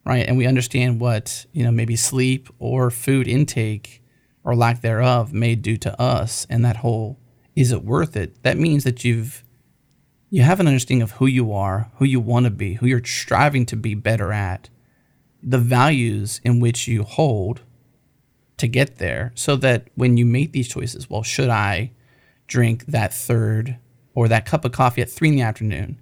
right, 0.04 0.26
and 0.26 0.38
we 0.38 0.46
understand 0.46 1.00
what, 1.00 1.44
you 1.52 1.64
know, 1.64 1.72
maybe 1.72 1.96
sleep 1.96 2.48
or 2.60 2.90
food 2.90 3.26
intake 3.26 4.00
or 4.44 4.54
lack 4.54 4.80
thereof 4.80 5.32
may 5.32 5.56
do 5.56 5.76
to 5.78 6.00
us 6.00 6.46
and 6.48 6.64
that 6.64 6.76
whole 6.76 7.18
is 7.56 7.72
it 7.72 7.84
worth 7.84 8.16
it? 8.16 8.42
That 8.42 8.56
means 8.56 8.84
that 8.84 9.04
you've 9.04 9.44
you 10.30 10.42
have 10.42 10.60
an 10.60 10.68
understanding 10.68 11.02
of 11.02 11.12
who 11.12 11.26
you 11.26 11.52
are, 11.52 11.90
who 11.96 12.04
you 12.04 12.20
want 12.20 12.44
to 12.44 12.50
be, 12.50 12.74
who 12.74 12.86
you're 12.86 13.04
striving 13.04 13.66
to 13.66 13.76
be 13.76 13.94
better 13.94 14.32
at, 14.32 14.70
the 15.42 15.58
values 15.58 16.40
in 16.44 16.60
which 16.60 16.86
you 16.86 17.02
hold 17.02 17.62
to 18.56 18.68
get 18.68 18.98
there, 18.98 19.32
so 19.34 19.56
that 19.56 19.88
when 19.96 20.16
you 20.16 20.24
make 20.24 20.52
these 20.52 20.68
choices, 20.68 21.10
well, 21.10 21.24
should 21.24 21.48
I 21.48 21.90
drink 22.46 22.86
that 22.86 23.12
third 23.12 23.78
or 24.14 24.28
that 24.28 24.46
cup 24.46 24.64
of 24.64 24.72
coffee 24.72 25.02
at 25.02 25.10
three 25.10 25.28
in 25.28 25.36
the 25.36 25.42
afternoon? 25.42 25.98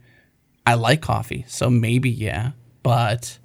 I 0.66 0.74
like 0.74 1.00
coffee, 1.00 1.44
so 1.48 1.70
maybe 1.70 2.10
yeah, 2.10 2.52
but 2.82 3.38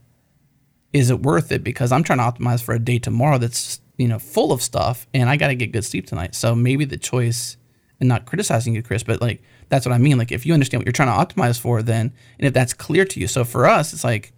is 0.92 1.10
it 1.10 1.22
worth 1.22 1.52
it? 1.52 1.64
Because 1.64 1.92
I'm 1.92 2.04
trying 2.04 2.20
to 2.20 2.26
optimize 2.26 2.62
for 2.62 2.74
a 2.74 2.80
day 2.80 3.00
tomorrow 3.00 3.38
that's 3.38 3.80
you 3.98 4.08
know 4.10 4.20
full 4.20 4.52
of 4.52 4.62
stuff, 4.62 5.08
and 5.14 5.30
I 5.30 5.38
got 5.38 5.48
to 5.48 5.56
get 5.56 5.72
good 5.72 5.86
sleep 5.86 6.08
tonight. 6.08 6.36
So 6.36 6.56
maybe 6.56 6.84
the 6.84 6.98
choice, 6.98 7.56
and 8.02 8.10
not 8.10 8.26
criticizing 8.26 8.76
you, 8.76 8.84
Chris, 8.84 9.04
but 9.04 9.22
like 9.22 9.42
that's 9.70 9.86
what 9.86 9.94
I 9.94 9.98
mean. 9.98 10.18
Like 10.18 10.32
if 10.32 10.46
you 10.46 10.54
understand 10.54 10.82
what 10.82 10.86
you're 10.86 10.94
trying 10.94 11.10
to 11.28 11.36
optimize 11.36 11.60
for, 11.60 11.82
then 11.82 12.14
and 12.40 12.48
if 12.48 12.54
that's 12.54 12.74
clear 12.74 13.06
to 13.06 13.20
you. 13.20 13.28
So 13.28 13.44
for 13.44 13.66
us, 13.66 13.94
it's 13.94 14.04
like, 14.04 14.34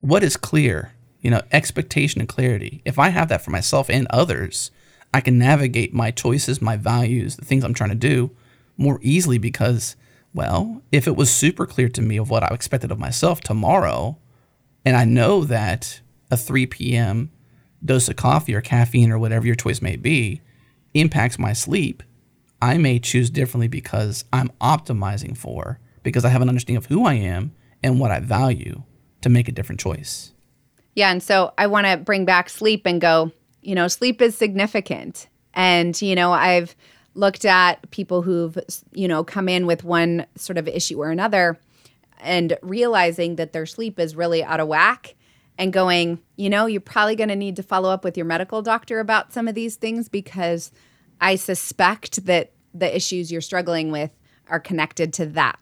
what 0.00 0.22
is 0.22 0.36
clear? 0.36 0.92
You 1.20 1.30
know, 1.30 1.42
expectation 1.52 2.20
and 2.20 2.28
clarity. 2.28 2.82
If 2.84 2.98
I 2.98 3.10
have 3.10 3.28
that 3.28 3.42
for 3.42 3.50
myself 3.50 3.88
and 3.88 4.06
others, 4.10 4.70
I 5.14 5.20
can 5.20 5.38
navigate 5.38 5.94
my 5.94 6.10
choices, 6.10 6.62
my 6.62 6.76
values, 6.76 7.36
the 7.36 7.44
things 7.44 7.64
I'm 7.64 7.74
trying 7.74 7.90
to 7.90 7.96
do 7.96 8.30
more 8.76 8.98
easily 9.02 9.38
because, 9.38 9.96
well, 10.34 10.82
if 10.90 11.06
it 11.06 11.16
was 11.16 11.30
super 11.30 11.66
clear 11.66 11.88
to 11.90 12.02
me 12.02 12.16
of 12.16 12.30
what 12.30 12.42
I 12.42 12.48
expected 12.48 12.90
of 12.90 12.98
myself 12.98 13.40
tomorrow, 13.40 14.18
and 14.84 14.96
I 14.96 15.04
know 15.04 15.44
that 15.44 16.00
a 16.30 16.36
3 16.36 16.66
p.m. 16.66 17.30
dose 17.84 18.08
of 18.08 18.16
coffee 18.16 18.54
or 18.54 18.60
caffeine 18.60 19.12
or 19.12 19.18
whatever 19.18 19.46
your 19.46 19.54
choice 19.54 19.82
may 19.82 19.96
be 19.96 20.40
impacts 20.94 21.38
my 21.38 21.52
sleep, 21.52 22.02
I 22.62 22.78
may 22.78 23.00
choose 23.00 23.28
differently 23.28 23.66
because 23.66 24.24
I'm 24.32 24.50
optimizing 24.60 25.36
for, 25.36 25.80
because 26.04 26.24
I 26.24 26.28
have 26.28 26.42
an 26.42 26.48
understanding 26.48 26.76
of 26.76 26.86
who 26.86 27.04
I 27.04 27.14
am 27.14 27.52
and 27.82 27.98
what 27.98 28.12
I 28.12 28.20
value 28.20 28.84
to 29.22 29.28
make 29.28 29.48
a 29.48 29.52
different 29.52 29.80
choice. 29.80 30.32
Yeah. 30.94 31.10
And 31.10 31.20
so 31.20 31.52
I 31.58 31.66
want 31.66 31.88
to 31.88 31.96
bring 31.96 32.24
back 32.24 32.48
sleep 32.48 32.86
and 32.86 33.00
go, 33.00 33.32
you 33.62 33.74
know, 33.74 33.88
sleep 33.88 34.22
is 34.22 34.36
significant. 34.36 35.28
And, 35.54 36.00
you 36.00 36.14
know, 36.14 36.32
I've 36.32 36.76
looked 37.14 37.44
at 37.44 37.90
people 37.90 38.22
who've, 38.22 38.56
you 38.92 39.08
know, 39.08 39.24
come 39.24 39.48
in 39.48 39.66
with 39.66 39.82
one 39.82 40.24
sort 40.36 40.56
of 40.56 40.68
issue 40.68 41.02
or 41.02 41.10
another 41.10 41.58
and 42.20 42.56
realizing 42.62 43.36
that 43.36 43.52
their 43.52 43.66
sleep 43.66 43.98
is 43.98 44.14
really 44.14 44.44
out 44.44 44.60
of 44.60 44.68
whack 44.68 45.16
and 45.58 45.72
going, 45.72 46.20
you 46.36 46.48
know, 46.48 46.66
you're 46.66 46.80
probably 46.80 47.16
going 47.16 47.28
to 47.28 47.36
need 47.36 47.56
to 47.56 47.62
follow 47.62 47.90
up 47.90 48.04
with 48.04 48.16
your 48.16 48.26
medical 48.26 48.62
doctor 48.62 49.00
about 49.00 49.32
some 49.32 49.48
of 49.48 49.56
these 49.56 49.74
things 49.74 50.08
because 50.08 50.70
I 51.22 51.36
suspect 51.36 52.26
that 52.26 52.52
the 52.74 52.94
issues 52.94 53.30
you're 53.30 53.40
struggling 53.40 53.90
with 53.92 54.10
are 54.48 54.60
connected 54.60 55.12
to 55.14 55.26
that. 55.26 55.58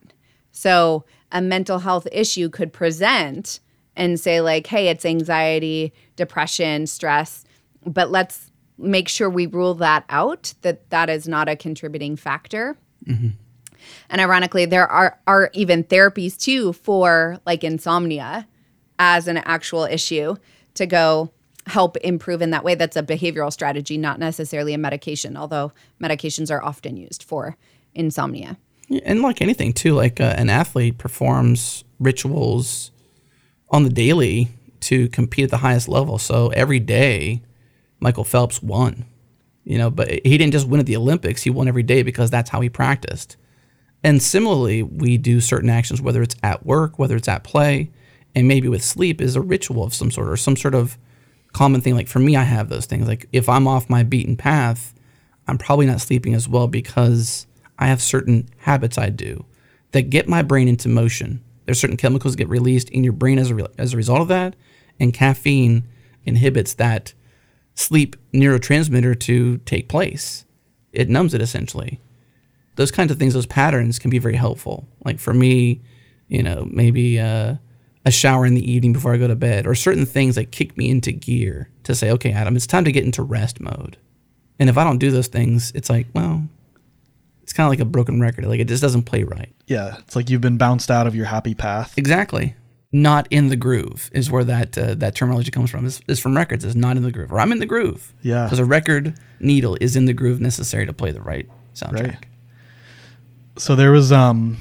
So, 0.51 1.05
a 1.31 1.41
mental 1.41 1.79
health 1.79 2.09
issue 2.11 2.49
could 2.49 2.73
present 2.73 3.61
and 3.95 4.19
say, 4.19 4.41
like, 4.41 4.67
hey, 4.67 4.89
it's 4.89 5.05
anxiety, 5.05 5.93
depression, 6.17 6.89
stress, 6.89 7.45
but 7.87 8.11
let's 8.11 8.51
make 8.79 9.09
sure 9.09 9.29
we 9.29 9.47
rule 9.47 9.75
that 9.75 10.05
out, 10.09 10.55
that 10.63 10.89
that 10.91 11.11
is 11.11 11.29
not 11.29 11.49
a 11.49 11.55
contributing 11.55 12.17
factor. 12.17 12.77
Mm-hmm. 13.07 13.29
And 14.09 14.21
ironically, 14.21 14.65
there 14.65 14.89
are, 14.89 15.19
are 15.27 15.51
even 15.53 15.85
therapies 15.85 16.39
too 16.39 16.73
for 16.73 17.39
like 17.47 17.63
insomnia 17.63 18.49
as 18.99 19.29
an 19.29 19.37
actual 19.39 19.85
issue 19.85 20.37
to 20.75 20.87
go 20.87 21.33
help 21.71 21.97
improve 21.99 22.43
in 22.43 22.51
that 22.51 22.65
way. 22.65 22.75
That's 22.75 22.97
a 22.97 23.03
behavioral 23.03 23.53
strategy, 23.53 23.97
not 23.97 24.19
necessarily 24.19 24.75
a 24.75 24.79
medication, 24.79 25.37
although 25.37 25.73
medications 26.03 26.51
are 26.51 26.63
often 26.63 26.97
used 26.97 27.23
for 27.23 27.57
insomnia. 27.95 28.59
And 29.05 29.23
like 29.23 29.41
anything 29.41 29.73
too, 29.73 29.95
like 29.95 30.21
uh, 30.21 30.35
an 30.37 30.51
athlete 30.51 30.99
performs 30.99 31.85
rituals 31.99 32.91
on 33.71 33.85
the 33.85 33.91
daily 33.91 34.49
to 34.81 35.09
compete 35.09 35.45
at 35.45 35.51
the 35.51 35.59
highest 35.59 35.89
level. 35.89 36.19
So 36.19 36.49
every 36.49 36.81
day, 36.81 37.43
Michael 38.01 38.25
Phelps 38.25 38.63
won, 38.63 39.05
you 39.65 39.79
know, 39.79 39.91
but 39.91 40.09
he 40.11 40.39
didn't 40.39 40.53
just 40.53 40.67
win 40.67 40.81
at 40.81 40.87
the 40.87 40.97
Olympics. 40.97 41.43
He 41.43 41.51
won 41.51 41.69
every 41.69 41.83
day 41.83 42.03
because 42.03 42.31
that's 42.31 42.51
how 42.51 42.61
he 42.61 42.69
practiced. 42.69 43.37
And 44.03 44.23
similarly, 44.23 44.83
we 44.83 45.19
do 45.19 45.41
certain 45.41 45.69
actions, 45.69 46.01
whether 46.01 46.23
it's 46.23 46.37
at 46.43 46.65
work, 46.65 46.99
whether 46.99 47.17
it's 47.17 47.29
at 47.29 47.45
play, 47.45 47.91
and 48.35 48.49
maybe 48.49 48.69
with 48.69 48.83
sleep 48.83 49.21
is 49.21 49.37
a 49.37 49.41
ritual 49.41 49.85
of 49.85 49.93
some 49.93 50.11
sort 50.11 50.29
or 50.29 50.37
some 50.37 50.57
sort 50.57 50.75
of 50.75 50.97
common 51.53 51.81
thing. 51.81 51.95
Like 51.95 52.09
for 52.09 52.19
me, 52.19 52.37
I 52.37 52.43
have 52.43 52.69
those 52.69 52.87
things. 52.87 53.09
Like 53.09 53.27
if 53.33 53.49
I'm 53.49 53.67
off 53.67 53.91
my 53.91 54.03
beaten 54.03 54.37
path, 54.37 54.95
I'm 55.47 55.59
probably 55.59 55.87
not 55.87 56.01
sleeping 56.01 56.35
as 56.35 56.49
well 56.49 56.69
because 56.69 57.47
I 57.79 57.87
have 57.87 58.03
certain 58.03 58.49
habits 58.59 58.99
I 58.99 59.11
do 59.11 59.45
that 59.93 60.11
get 60.11 60.29
my 60.29 60.43
brain 60.43 60.69
into 60.69 60.89
motion. 60.89 61.43
There's 61.65 61.81
certain 61.81 61.97
chemicals 61.97 62.35
that 62.35 62.39
get 62.39 62.49
released 62.49 62.91
in 62.91 63.05
your 63.05 63.13
brain 63.13 63.39
as 63.39 63.51
a, 63.51 63.55
re- 63.55 63.67
as 63.79 63.95
a 63.95 63.97
result 63.97 64.21
of 64.21 64.29
that, 64.29 64.57
and 64.99 65.13
caffeine 65.13 65.85
inhibits 66.25 66.75
that 66.75 67.15
sleep 67.75 68.17
neurotransmitter 68.33 69.19
to 69.21 69.59
take 69.59 69.89
place. 69.89 70.45
It 70.93 71.09
numbs 71.09 71.35
it 71.35 71.41
essentially 71.41 72.01
those 72.81 72.91
kinds 72.91 73.11
of 73.11 73.19
things, 73.19 73.35
those 73.35 73.45
patterns 73.45 73.99
can 73.99 74.11
be 74.11 74.19
very 74.19 74.37
helpful. 74.37 74.89
Like 75.05 75.19
for 75.19 75.35
me, 75.35 75.83
you 76.29 76.43
know, 76.43 76.67
maybe 76.71 77.21
uh, 77.21 77.57
a 78.05 78.11
shower 78.11 78.47
in 78.47 78.55
the 78.55 78.71
evening 78.71 78.93
before 78.93 79.13
I 79.13 79.19
go 79.19 79.29
to 79.29 79.37
bed, 79.37 79.67
or 79.67 79.75
certain 79.75 80.07
things 80.07 80.35
that 80.37 80.53
kick 80.53 80.77
me 80.77 80.91
into 80.91 81.13
gear 81.13 81.69
to 81.85 81.95
say, 81.95 82.11
okay, 82.13 82.33
Adam, 82.33 82.57
it's 82.57 82.67
time 82.67 82.85
to 82.85 82.93
get 82.93 83.05
into 83.05 83.23
rest 83.23 83.61
mode. 83.61 83.97
And 84.59 84.69
if 84.69 84.79
I 84.79 84.85
don't 84.85 84.99
do 84.99 85.11
those 85.11 85.29
things, 85.29 85.73
it's 85.75 85.91
like, 85.91 86.07
well, 86.15 86.47
it's 87.43 87.53
kind 87.53 87.67
of 87.67 87.71
like 87.71 87.81
a 87.81 87.85
broken 87.85 88.21
record. 88.21 88.45
Like 88.45 88.61
it 88.61 88.69
just 88.69 88.83
doesn't 88.83 89.03
play 89.03 89.23
right. 89.23 89.55
Yeah, 89.67 89.97
it's 89.99 90.17
like 90.17 90.31
you've 90.31 90.41
been 90.41 90.59
bounced 90.59 90.91
out 90.91 91.07
of 91.07 91.15
your 91.15 91.27
happy 91.27 91.55
path. 91.55 91.95
Exactly. 91.97 92.55
Not 92.93 93.29
in 93.31 93.49
the 93.49 93.57
groove 93.57 94.11
is 94.13 94.31
where 94.31 94.43
that 94.45 94.77
uh, 94.77 94.95
that 94.95 95.15
terminology 95.15 95.51
comes 95.53 95.71
from. 95.71 95.87
Is, 95.87 96.01
is 96.09 96.19
from 96.19 96.37
records. 96.37 96.65
Is 96.65 96.75
not 96.75 96.97
in 96.97 97.05
the 97.05 97.13
groove, 97.13 97.33
or 97.33 97.39
I'm 97.39 97.53
in 97.53 97.61
the 97.61 97.67
groove. 97.67 98.13
Yeah. 98.23 98.45
Because 98.45 98.59
a 98.59 98.65
record 98.65 99.15
needle 99.39 99.77
is 99.81 99.95
in 99.95 100.07
the 100.07 100.13
groove 100.13 100.41
necessary 100.41 100.87
to 100.87 100.93
play 100.93 101.13
the 101.13 101.23
right 101.23 101.49
soundtrack. 101.75 102.07
Right 102.07 102.27
so 103.61 103.77
there 103.77 103.93
was 103.93 104.11
um, 104.11 104.57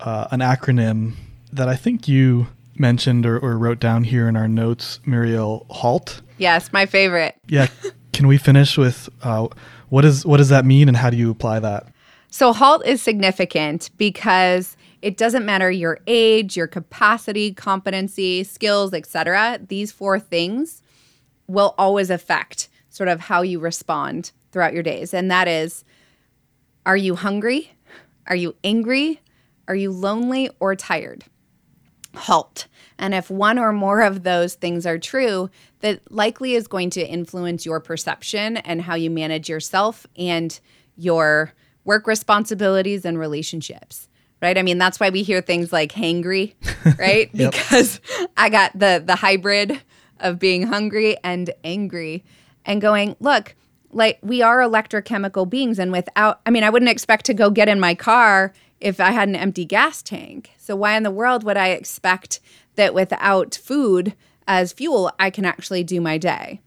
uh, 0.00 0.28
an 0.30 0.40
acronym 0.40 1.14
that 1.52 1.68
I 1.68 1.76
think 1.76 2.06
you 2.06 2.46
mentioned 2.76 3.26
or, 3.26 3.38
or, 3.38 3.58
wrote 3.58 3.80
down 3.80 4.04
here 4.04 4.28
in 4.28 4.36
our 4.36 4.48
notes, 4.48 5.00
Mireille 5.04 5.66
HALT. 5.70 6.22
Yes, 6.38 6.72
my 6.72 6.86
favorite. 6.86 7.36
Yeah. 7.46 7.68
Can 8.12 8.26
we 8.26 8.38
finish 8.38 8.76
with 8.76 9.08
uh, 9.22 9.48
what 9.88 10.04
is 10.04 10.24
what 10.24 10.38
does 10.38 10.48
that 10.48 10.64
mean 10.64 10.88
and 10.88 10.96
how 10.96 11.10
do 11.10 11.16
you 11.16 11.30
apply 11.30 11.60
that? 11.60 11.86
So 12.28 12.52
HALT 12.52 12.86
is 12.86 13.02
significant 13.02 13.90
because 13.96 14.76
it 15.02 15.16
doesn't 15.16 15.44
matter 15.44 15.70
your 15.70 15.98
age, 16.06 16.56
your 16.56 16.66
capacity, 16.66 17.52
competency, 17.52 18.44
skills, 18.44 18.94
etc. 18.94 19.60
These 19.66 19.92
four 19.92 20.18
things 20.18 20.82
will 21.46 21.74
always 21.76 22.08
affect 22.08 22.68
sort 22.88 23.08
of 23.08 23.20
how 23.20 23.42
you 23.42 23.58
respond 23.58 24.32
throughout 24.50 24.72
your 24.72 24.82
days. 24.82 25.12
And 25.12 25.30
that 25.30 25.48
is 25.48 25.84
are 26.86 26.96
you 26.96 27.16
hungry? 27.16 27.72
Are 28.26 28.36
you 28.36 28.54
angry? 28.64 29.20
Are 29.68 29.74
you 29.74 29.90
lonely 29.90 30.50
or 30.60 30.74
tired? 30.74 31.24
Halt. 32.14 32.66
And 32.98 33.14
if 33.14 33.30
one 33.30 33.58
or 33.58 33.72
more 33.72 34.02
of 34.02 34.22
those 34.22 34.54
things 34.54 34.86
are 34.86 34.98
true, 34.98 35.50
that 35.80 36.00
likely 36.10 36.54
is 36.54 36.66
going 36.68 36.90
to 36.90 37.06
influence 37.06 37.66
your 37.66 37.80
perception 37.80 38.58
and 38.58 38.82
how 38.82 38.94
you 38.94 39.10
manage 39.10 39.48
yourself 39.48 40.06
and 40.16 40.58
your 40.96 41.52
work 41.84 42.06
responsibilities 42.06 43.04
and 43.04 43.18
relationships. 43.18 44.08
Right? 44.40 44.58
I 44.58 44.62
mean, 44.62 44.78
that's 44.78 44.98
why 44.98 45.10
we 45.10 45.22
hear 45.22 45.40
things 45.40 45.72
like 45.72 45.92
hangry, 45.92 46.54
right? 46.98 47.30
yep. 47.32 47.52
Because 47.52 48.00
I 48.36 48.48
got 48.48 48.76
the 48.76 49.02
the 49.04 49.14
hybrid 49.14 49.80
of 50.18 50.38
being 50.38 50.66
hungry 50.66 51.16
and 51.22 51.50
angry 51.64 52.24
and 52.64 52.80
going, 52.80 53.16
look, 53.20 53.54
like 53.92 54.18
we 54.22 54.42
are 54.42 54.58
electrochemical 54.58 55.48
beings 55.48 55.78
and 55.78 55.92
without 55.92 56.40
i 56.46 56.50
mean 56.50 56.64
i 56.64 56.70
wouldn't 56.70 56.90
expect 56.90 57.26
to 57.26 57.34
go 57.34 57.50
get 57.50 57.68
in 57.68 57.78
my 57.78 57.94
car 57.94 58.52
if 58.82 59.00
i 59.00 59.12
had 59.12 59.28
an 59.28 59.36
empty 59.36 59.64
gas 59.64 60.02
tank. 60.02 60.50
So 60.58 60.76
why 60.76 60.96
in 60.96 61.04
the 61.04 61.10
world 61.10 61.44
would 61.44 61.56
i 61.56 61.68
expect 61.68 62.40
that 62.74 62.92
without 62.92 63.54
food 63.54 64.14
as 64.46 64.72
fuel 64.72 65.10
i 65.18 65.30
can 65.30 65.44
actually 65.44 65.84
do 65.84 66.00
my 66.00 66.18
day? 66.18 66.60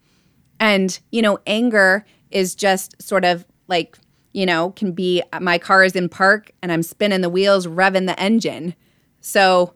And 0.59 0.97
you 1.11 1.21
know 1.21 1.39
anger 1.45 2.05
is 2.31 2.55
just 2.55 2.99
sort 3.01 3.25
of 3.25 3.45
like 3.67 3.97
you 4.31 4.45
know 4.45 4.71
can 4.71 4.93
be 4.93 5.21
my 5.41 5.57
car 5.57 5.83
is 5.83 5.95
in 5.95 6.09
park 6.09 6.51
and 6.61 6.71
i'm 6.71 6.83
spinning 6.83 7.21
the 7.21 7.29
wheels 7.29 7.67
revving 7.67 8.07
the 8.07 8.19
engine. 8.19 8.73
So 9.19 9.73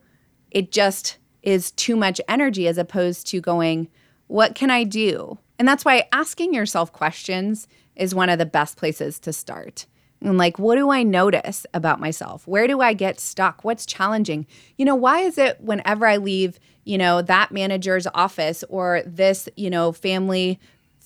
it 0.49 0.71
just 0.71 1.17
is 1.43 1.71
too 1.71 1.95
much 1.95 2.19
energy 2.28 2.67
as 2.67 2.78
opposed 2.78 3.28
to 3.28 3.41
going 3.41 3.89
what 4.28 4.56
can 4.56 4.71
i 4.71 4.84
do? 4.84 5.38
And 5.58 5.67
that's 5.67 5.84
why 5.84 6.08
asking 6.13 6.54
yourself 6.54 6.93
questions 6.93 7.67
is 7.97 8.15
one 8.15 8.30
of 8.30 8.39
the 8.39 8.45
best 8.45 8.78
places 8.78 9.19
to 9.19 9.34
start. 9.34 9.86
And 10.22 10.38
like, 10.38 10.60
what 10.60 10.76
do 10.76 10.90
I 10.90 11.04
notice 11.04 11.66
about 11.74 12.00
myself? 12.00 12.48
Where 12.48 12.68
do 12.68 12.82
I 12.82 12.94
get 12.94 13.20
stuck? 13.20 13.64
What's 13.64 13.86
challenging? 13.86 14.46
You 14.78 14.86
know, 14.86 14.96
why 14.96 15.22
is 15.22 15.38
it 15.38 15.62
whenever 15.62 16.06
I 16.06 16.18
leave, 16.18 16.60
you 16.84 16.98
know, 16.98 17.22
that 17.22 17.52
manager's 17.52 18.08
office 18.14 18.64
or 18.70 19.02
this, 19.06 19.48
you 19.56 19.70
know, 19.70 19.92
family 19.92 20.60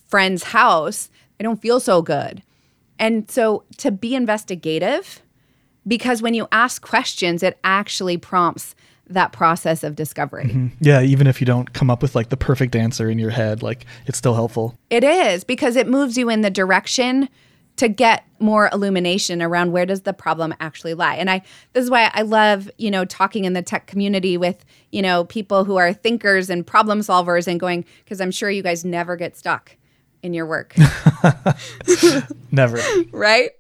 friend's 0.08 0.44
house, 0.44 1.10
I 1.40 1.44
don't 1.44 1.62
feel 1.62 1.80
so 1.80 2.02
good? 2.02 2.42
And 2.98 3.30
so 3.30 3.64
to 3.78 3.92
be 3.92 4.16
investigative, 4.16 5.22
because 5.88 6.22
when 6.22 6.34
you 6.34 6.48
ask 6.52 6.82
questions, 6.82 7.44
it 7.44 7.60
actually 7.64 8.18
prompts 8.18 8.76
that 9.08 9.32
process 9.32 9.84
of 9.84 9.96
discovery. 9.96 10.46
Mm-hmm. 10.46 10.68
Yeah, 10.80 11.02
even 11.02 11.28
if 11.28 11.42
you 11.42 11.46
don't 11.46 11.74
come 11.74 11.90
up 11.90 12.02
with 12.02 12.16
like 12.16 12.30
the 12.30 12.38
perfect 12.38 12.76
answer 12.76 13.10
in 13.10 13.20
your 13.20 13.32
head, 13.32 13.62
like 13.62 13.86
it's 14.06 14.18
still 14.18 14.34
helpful. 14.34 14.78
It 14.90 15.04
is 15.04 15.44
because 15.44 15.76
it 15.76 15.88
moves 15.88 16.18
you 16.18 16.30
in 16.30 16.42
the 16.42 16.50
direction 16.50 17.30
to 17.78 17.88
get 17.88 18.26
more 18.40 18.70
illumination 18.72 19.42
around 19.42 19.72
where 19.72 19.86
does 19.86 20.02
the 20.02 20.14
problem 20.14 20.54
actually 20.60 20.94
lie 20.94 21.16
and 21.16 21.30
i 21.30 21.42
this 21.74 21.84
is 21.84 21.90
why 21.90 22.12
i 22.14 22.22
love 22.22 22.70
you 22.78 22.92
know 22.92 23.04
talking 23.06 23.46
in 23.46 23.54
the 23.54 23.62
tech 23.62 23.88
community 23.88 24.38
with 24.38 24.64
you 24.92 25.02
know 25.02 25.24
people 25.26 25.64
who 25.64 25.76
are 25.78 25.92
thinkers 25.94 26.50
and 26.50 26.68
problem 26.68 27.00
solvers 27.00 27.48
and 27.48 27.60
going 27.60 27.84
because 28.04 28.20
i'm 28.22 28.32
sure 28.32 28.50
you 28.50 28.62
guys 28.62 28.84
never 28.86 29.16
get 29.16 29.36
stuck 29.38 29.76
in 30.22 30.34
your 30.34 30.46
work 30.46 30.76
Never. 32.52 32.80
right 33.12 33.52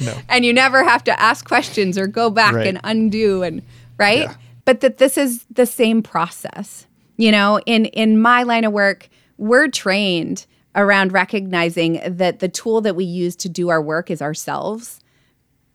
No. 0.00 0.14
and 0.28 0.44
you 0.44 0.52
never 0.52 0.84
have 0.84 1.02
to 1.04 1.20
ask 1.20 1.46
questions 1.46 1.96
or 1.96 2.06
go 2.06 2.30
back 2.30 2.54
Right. 2.54 2.66
and 2.66 2.80
undo 2.84 3.42
and 3.42 3.62
right 3.98 4.20
Yeah. 4.22 4.34
but 4.64 4.80
that 4.80 4.98
this 4.98 5.16
is 5.16 5.44
the 5.50 5.66
same 5.66 6.02
process 6.02 6.86
you 7.16 7.32
know 7.32 7.58
in 7.66 7.86
in 7.86 8.20
my 8.20 8.42
line 8.42 8.64
of 8.64 8.72
work 8.72 9.08
we're 9.38 9.68
trained 9.68 10.46
around 10.74 11.12
recognizing 11.12 12.00
that 12.04 12.38
the 12.38 12.48
tool 12.48 12.80
that 12.80 12.96
we 12.96 13.04
use 13.04 13.36
to 13.36 13.48
do 13.48 13.68
our 13.68 13.82
work 13.82 14.10
is 14.10 14.22
ourselves 14.22 15.00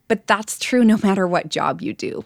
but 0.08 0.26
that's 0.28 0.58
true 0.58 0.84
no 0.84 0.98
matter 1.04 1.28
what 1.28 1.50
job 1.50 1.82
you 1.82 1.94
do 1.94 2.24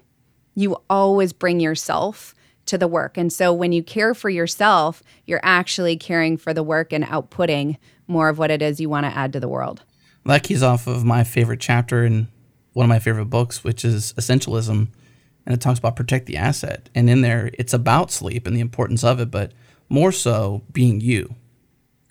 you 0.56 0.76
always 0.90 1.34
bring 1.34 1.60
yourself 1.60 2.36
to 2.66 2.78
the 2.78 2.88
work 2.88 3.18
and 3.18 3.34
so 3.34 3.52
when 3.52 3.72
you 3.72 3.84
care 3.84 4.14
for 4.14 4.30
yourself 4.30 5.04
you're 5.26 5.42
actually 5.44 5.98
caring 5.98 6.38
for 6.38 6.54
the 6.54 6.64
work 6.64 6.94
and 6.94 7.04
outputting 7.06 7.78
more 8.08 8.30
of 8.30 8.38
what 8.38 8.52
it 8.52 8.62
is 8.62 8.80
you 8.80 8.90
want 8.90 9.06
to 9.06 9.18
add 9.18 9.34
to 9.34 9.40
the 9.40 9.48
world 9.48 9.84
That 10.26 10.44
keys 10.44 10.64
off 10.64 10.88
of 10.88 11.04
my 11.04 11.24
favorite 11.24 11.60
chapter 11.60 12.06
in 12.06 12.28
one 12.74 12.86
of 12.86 12.90
my 12.90 13.00
favorite 13.00 13.26
books, 13.26 13.64
which 13.64 13.84
is 13.84 14.14
Essentialism. 14.14 14.88
And 15.46 15.54
it 15.54 15.62
talks 15.62 15.80
about 15.80 15.96
protect 15.96 16.28
the 16.28 16.38
asset. 16.38 16.90
And 16.94 17.10
in 17.10 17.22
there, 17.22 17.50
it's 17.56 17.74
about 17.74 18.12
sleep 18.12 18.46
and 18.46 18.56
the 18.56 18.62
importance 18.62 19.04
of 19.04 19.20
it, 19.20 19.32
but 19.32 19.52
more 19.90 20.12
so 20.12 20.62
being 20.72 21.02
you. 21.02 21.36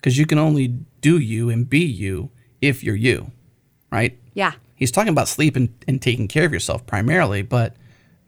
Because 0.01 0.17
you 0.17 0.25
can 0.25 0.39
only 0.39 0.67
do 1.01 1.19
you 1.19 1.49
and 1.49 1.69
be 1.69 1.85
you 1.85 2.31
if 2.59 2.83
you're 2.83 2.95
you, 2.95 3.31
right? 3.91 4.17
yeah 4.33 4.53
He's 4.75 4.91
talking 4.91 5.13
about 5.13 5.27
sleep 5.27 5.55
and, 5.55 5.69
and 5.87 6.01
taking 6.01 6.27
care 6.27 6.43
of 6.43 6.51
yourself 6.51 6.87
primarily, 6.87 7.43
but 7.43 7.75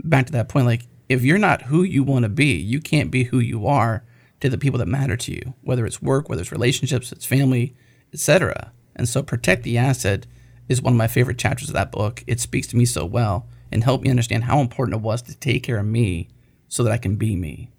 back 0.03 0.27
to 0.27 0.31
that 0.33 0.49
point, 0.49 0.67
like 0.67 0.83
if 1.09 1.23
you're 1.23 1.39
not 1.39 1.63
who 1.63 1.81
you 1.81 2.03
want 2.03 2.23
to 2.23 2.29
be, 2.29 2.53
you 2.53 2.79
can't 2.79 3.09
be 3.09 3.23
who 3.23 3.39
you 3.39 3.65
are 3.65 4.03
to 4.39 4.49
the 4.49 4.57
people 4.57 4.77
that 4.77 4.87
matter 4.87 5.17
to 5.17 5.31
you, 5.31 5.53
whether 5.61 5.85
it's 5.85 6.01
work, 6.01 6.29
whether 6.29 6.41
it's 6.41 6.51
relationships, 6.51 7.11
it's 7.11 7.25
family, 7.25 7.73
etc. 8.13 8.71
And 8.95 9.09
so 9.09 9.23
protect 9.23 9.63
the 9.63 9.77
asset 9.77 10.27
is 10.69 10.81
one 10.81 10.93
of 10.93 10.97
my 10.97 11.07
favorite 11.07 11.37
chapters 11.37 11.69
of 11.69 11.73
that 11.73 11.91
book. 11.91 12.23
It 12.27 12.39
speaks 12.39 12.67
to 12.67 12.77
me 12.77 12.85
so 12.85 13.05
well 13.05 13.47
and 13.71 13.83
helped 13.83 14.03
me 14.03 14.09
understand 14.09 14.43
how 14.43 14.59
important 14.59 14.97
it 14.97 15.01
was 15.01 15.21
to 15.23 15.35
take 15.35 15.63
care 15.63 15.79
of 15.79 15.85
me 15.85 16.29
so 16.67 16.83
that 16.83 16.91
I 16.91 16.97
can 16.97 17.15
be 17.15 17.35
me. 17.35 17.71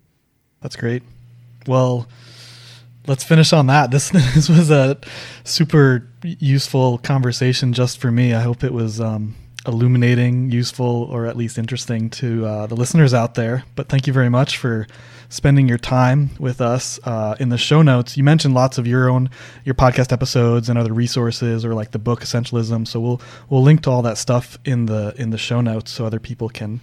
That's 0.61 0.75
great. 0.77 1.03
Well, 1.67 2.09
let's 3.07 3.25
finish 3.25 3.53
on 3.53 3.67
that. 3.67 3.91
This 3.91 4.11
this 4.11 4.49
was 4.49 4.71
a 4.71 4.99
super 5.45 6.09
useful 6.23 6.99
conversation 6.99 7.73
just 7.73 7.99
for 7.99 8.11
me. 8.11 8.35
I 8.35 8.41
hope 8.41 8.65
it 8.65 8.73
was 8.73 9.01
um, 9.01 9.35
illuminating, 9.67 10.51
useful, 10.51 11.05
or 11.05 11.27
at 11.27 11.37
least 11.37 11.59
interesting 11.59 12.11
to 12.11 12.47
uh, 12.47 12.67
the 12.67 12.77
listeners 12.77 13.15
out 13.15 13.35
there. 13.35 13.65
But 13.75 13.89
thank 13.89 14.07
you 14.07 14.13
very 14.13 14.29
much 14.29 14.57
for 14.59 14.87
spending 15.29 15.69
your 15.69 15.79
time 15.79 16.31
with 16.39 16.61
us. 16.61 17.01
Uh, 17.05 17.35
in 17.41 17.49
the 17.49 17.59
show 17.59 17.83
notes, 17.83 18.17
you 18.17 18.25
mentioned 18.25 18.55
lots 18.55 18.79
of 18.79 18.87
your 18.87 19.09
own 19.09 19.31
your 19.65 19.75
podcast 19.75 20.13
episodes 20.13 20.69
and 20.69 20.79
other 20.79 20.93
resources, 20.93 21.65
or 21.65 21.75
like 21.75 21.91
the 21.91 21.99
book 21.99 22.21
Essentialism. 22.21 22.87
So 22.87 23.01
we'll 23.01 23.21
we'll 23.49 23.63
link 23.63 23.83
to 23.83 23.91
all 23.91 24.03
that 24.03 24.19
stuff 24.19 24.59
in 24.65 24.87
the 24.87 25.15
in 25.17 25.31
the 25.31 25.39
show 25.39 25.61
notes 25.61 25.93
so 25.93 26.07
other 26.07 26.21
people 26.21 26.49
can 26.49 26.81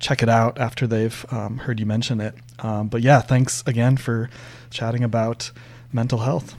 check 0.00 0.22
it 0.22 0.28
out 0.28 0.58
after 0.58 0.86
they've 0.86 1.24
um, 1.30 1.58
heard 1.58 1.78
you 1.78 1.86
mention 1.86 2.20
it. 2.20 2.34
Um, 2.58 2.88
but 2.88 3.02
yeah, 3.02 3.20
thanks 3.20 3.62
again 3.66 3.96
for 3.96 4.28
chatting 4.70 5.04
about 5.04 5.52
mental 5.92 6.18
health. 6.18 6.56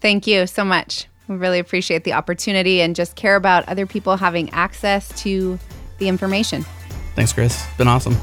Thank 0.00 0.26
you 0.26 0.46
so 0.46 0.64
much. 0.64 1.06
We 1.28 1.36
really 1.36 1.60
appreciate 1.60 2.04
the 2.04 2.12
opportunity 2.12 2.80
and 2.82 2.96
just 2.96 3.14
care 3.14 3.36
about 3.36 3.68
other 3.68 3.86
people 3.86 4.16
having 4.16 4.50
access 4.50 5.08
to 5.22 5.58
the 5.98 6.08
information. 6.08 6.64
Thanks, 7.14 7.32
Chris. 7.32 7.64
Been 7.78 7.88
awesome. 7.88 8.16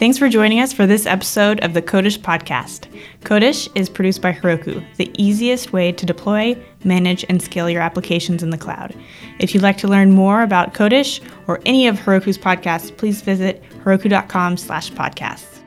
Thanks 0.00 0.16
for 0.16 0.30
joining 0.30 0.60
us 0.60 0.72
for 0.72 0.86
this 0.86 1.04
episode 1.04 1.60
of 1.60 1.74
the 1.74 1.82
Codish 1.82 2.18
podcast. 2.18 2.88
Codish 3.20 3.68
is 3.74 3.90
produced 3.90 4.22
by 4.22 4.32
Heroku, 4.32 4.82
the 4.96 5.10
easiest 5.22 5.74
way 5.74 5.92
to 5.92 6.06
deploy, 6.06 6.56
manage, 6.84 7.24
and 7.28 7.42
scale 7.42 7.68
your 7.70 7.82
applications 7.82 8.42
in 8.42 8.50
the 8.50 8.58
cloud. 8.58 8.94
If 9.38 9.54
you'd 9.54 9.62
like 9.62 9.78
to 9.78 9.88
learn 9.88 10.12
more 10.12 10.42
about 10.42 10.74
Codish 10.74 11.20
or 11.46 11.60
any 11.66 11.86
of 11.86 11.98
Heroku's 11.98 12.38
podcasts, 12.38 12.96
please 12.96 13.22
visit 13.22 13.62
heroku.com 13.84 14.56
slash 14.56 14.90
podcasts. 14.92 15.59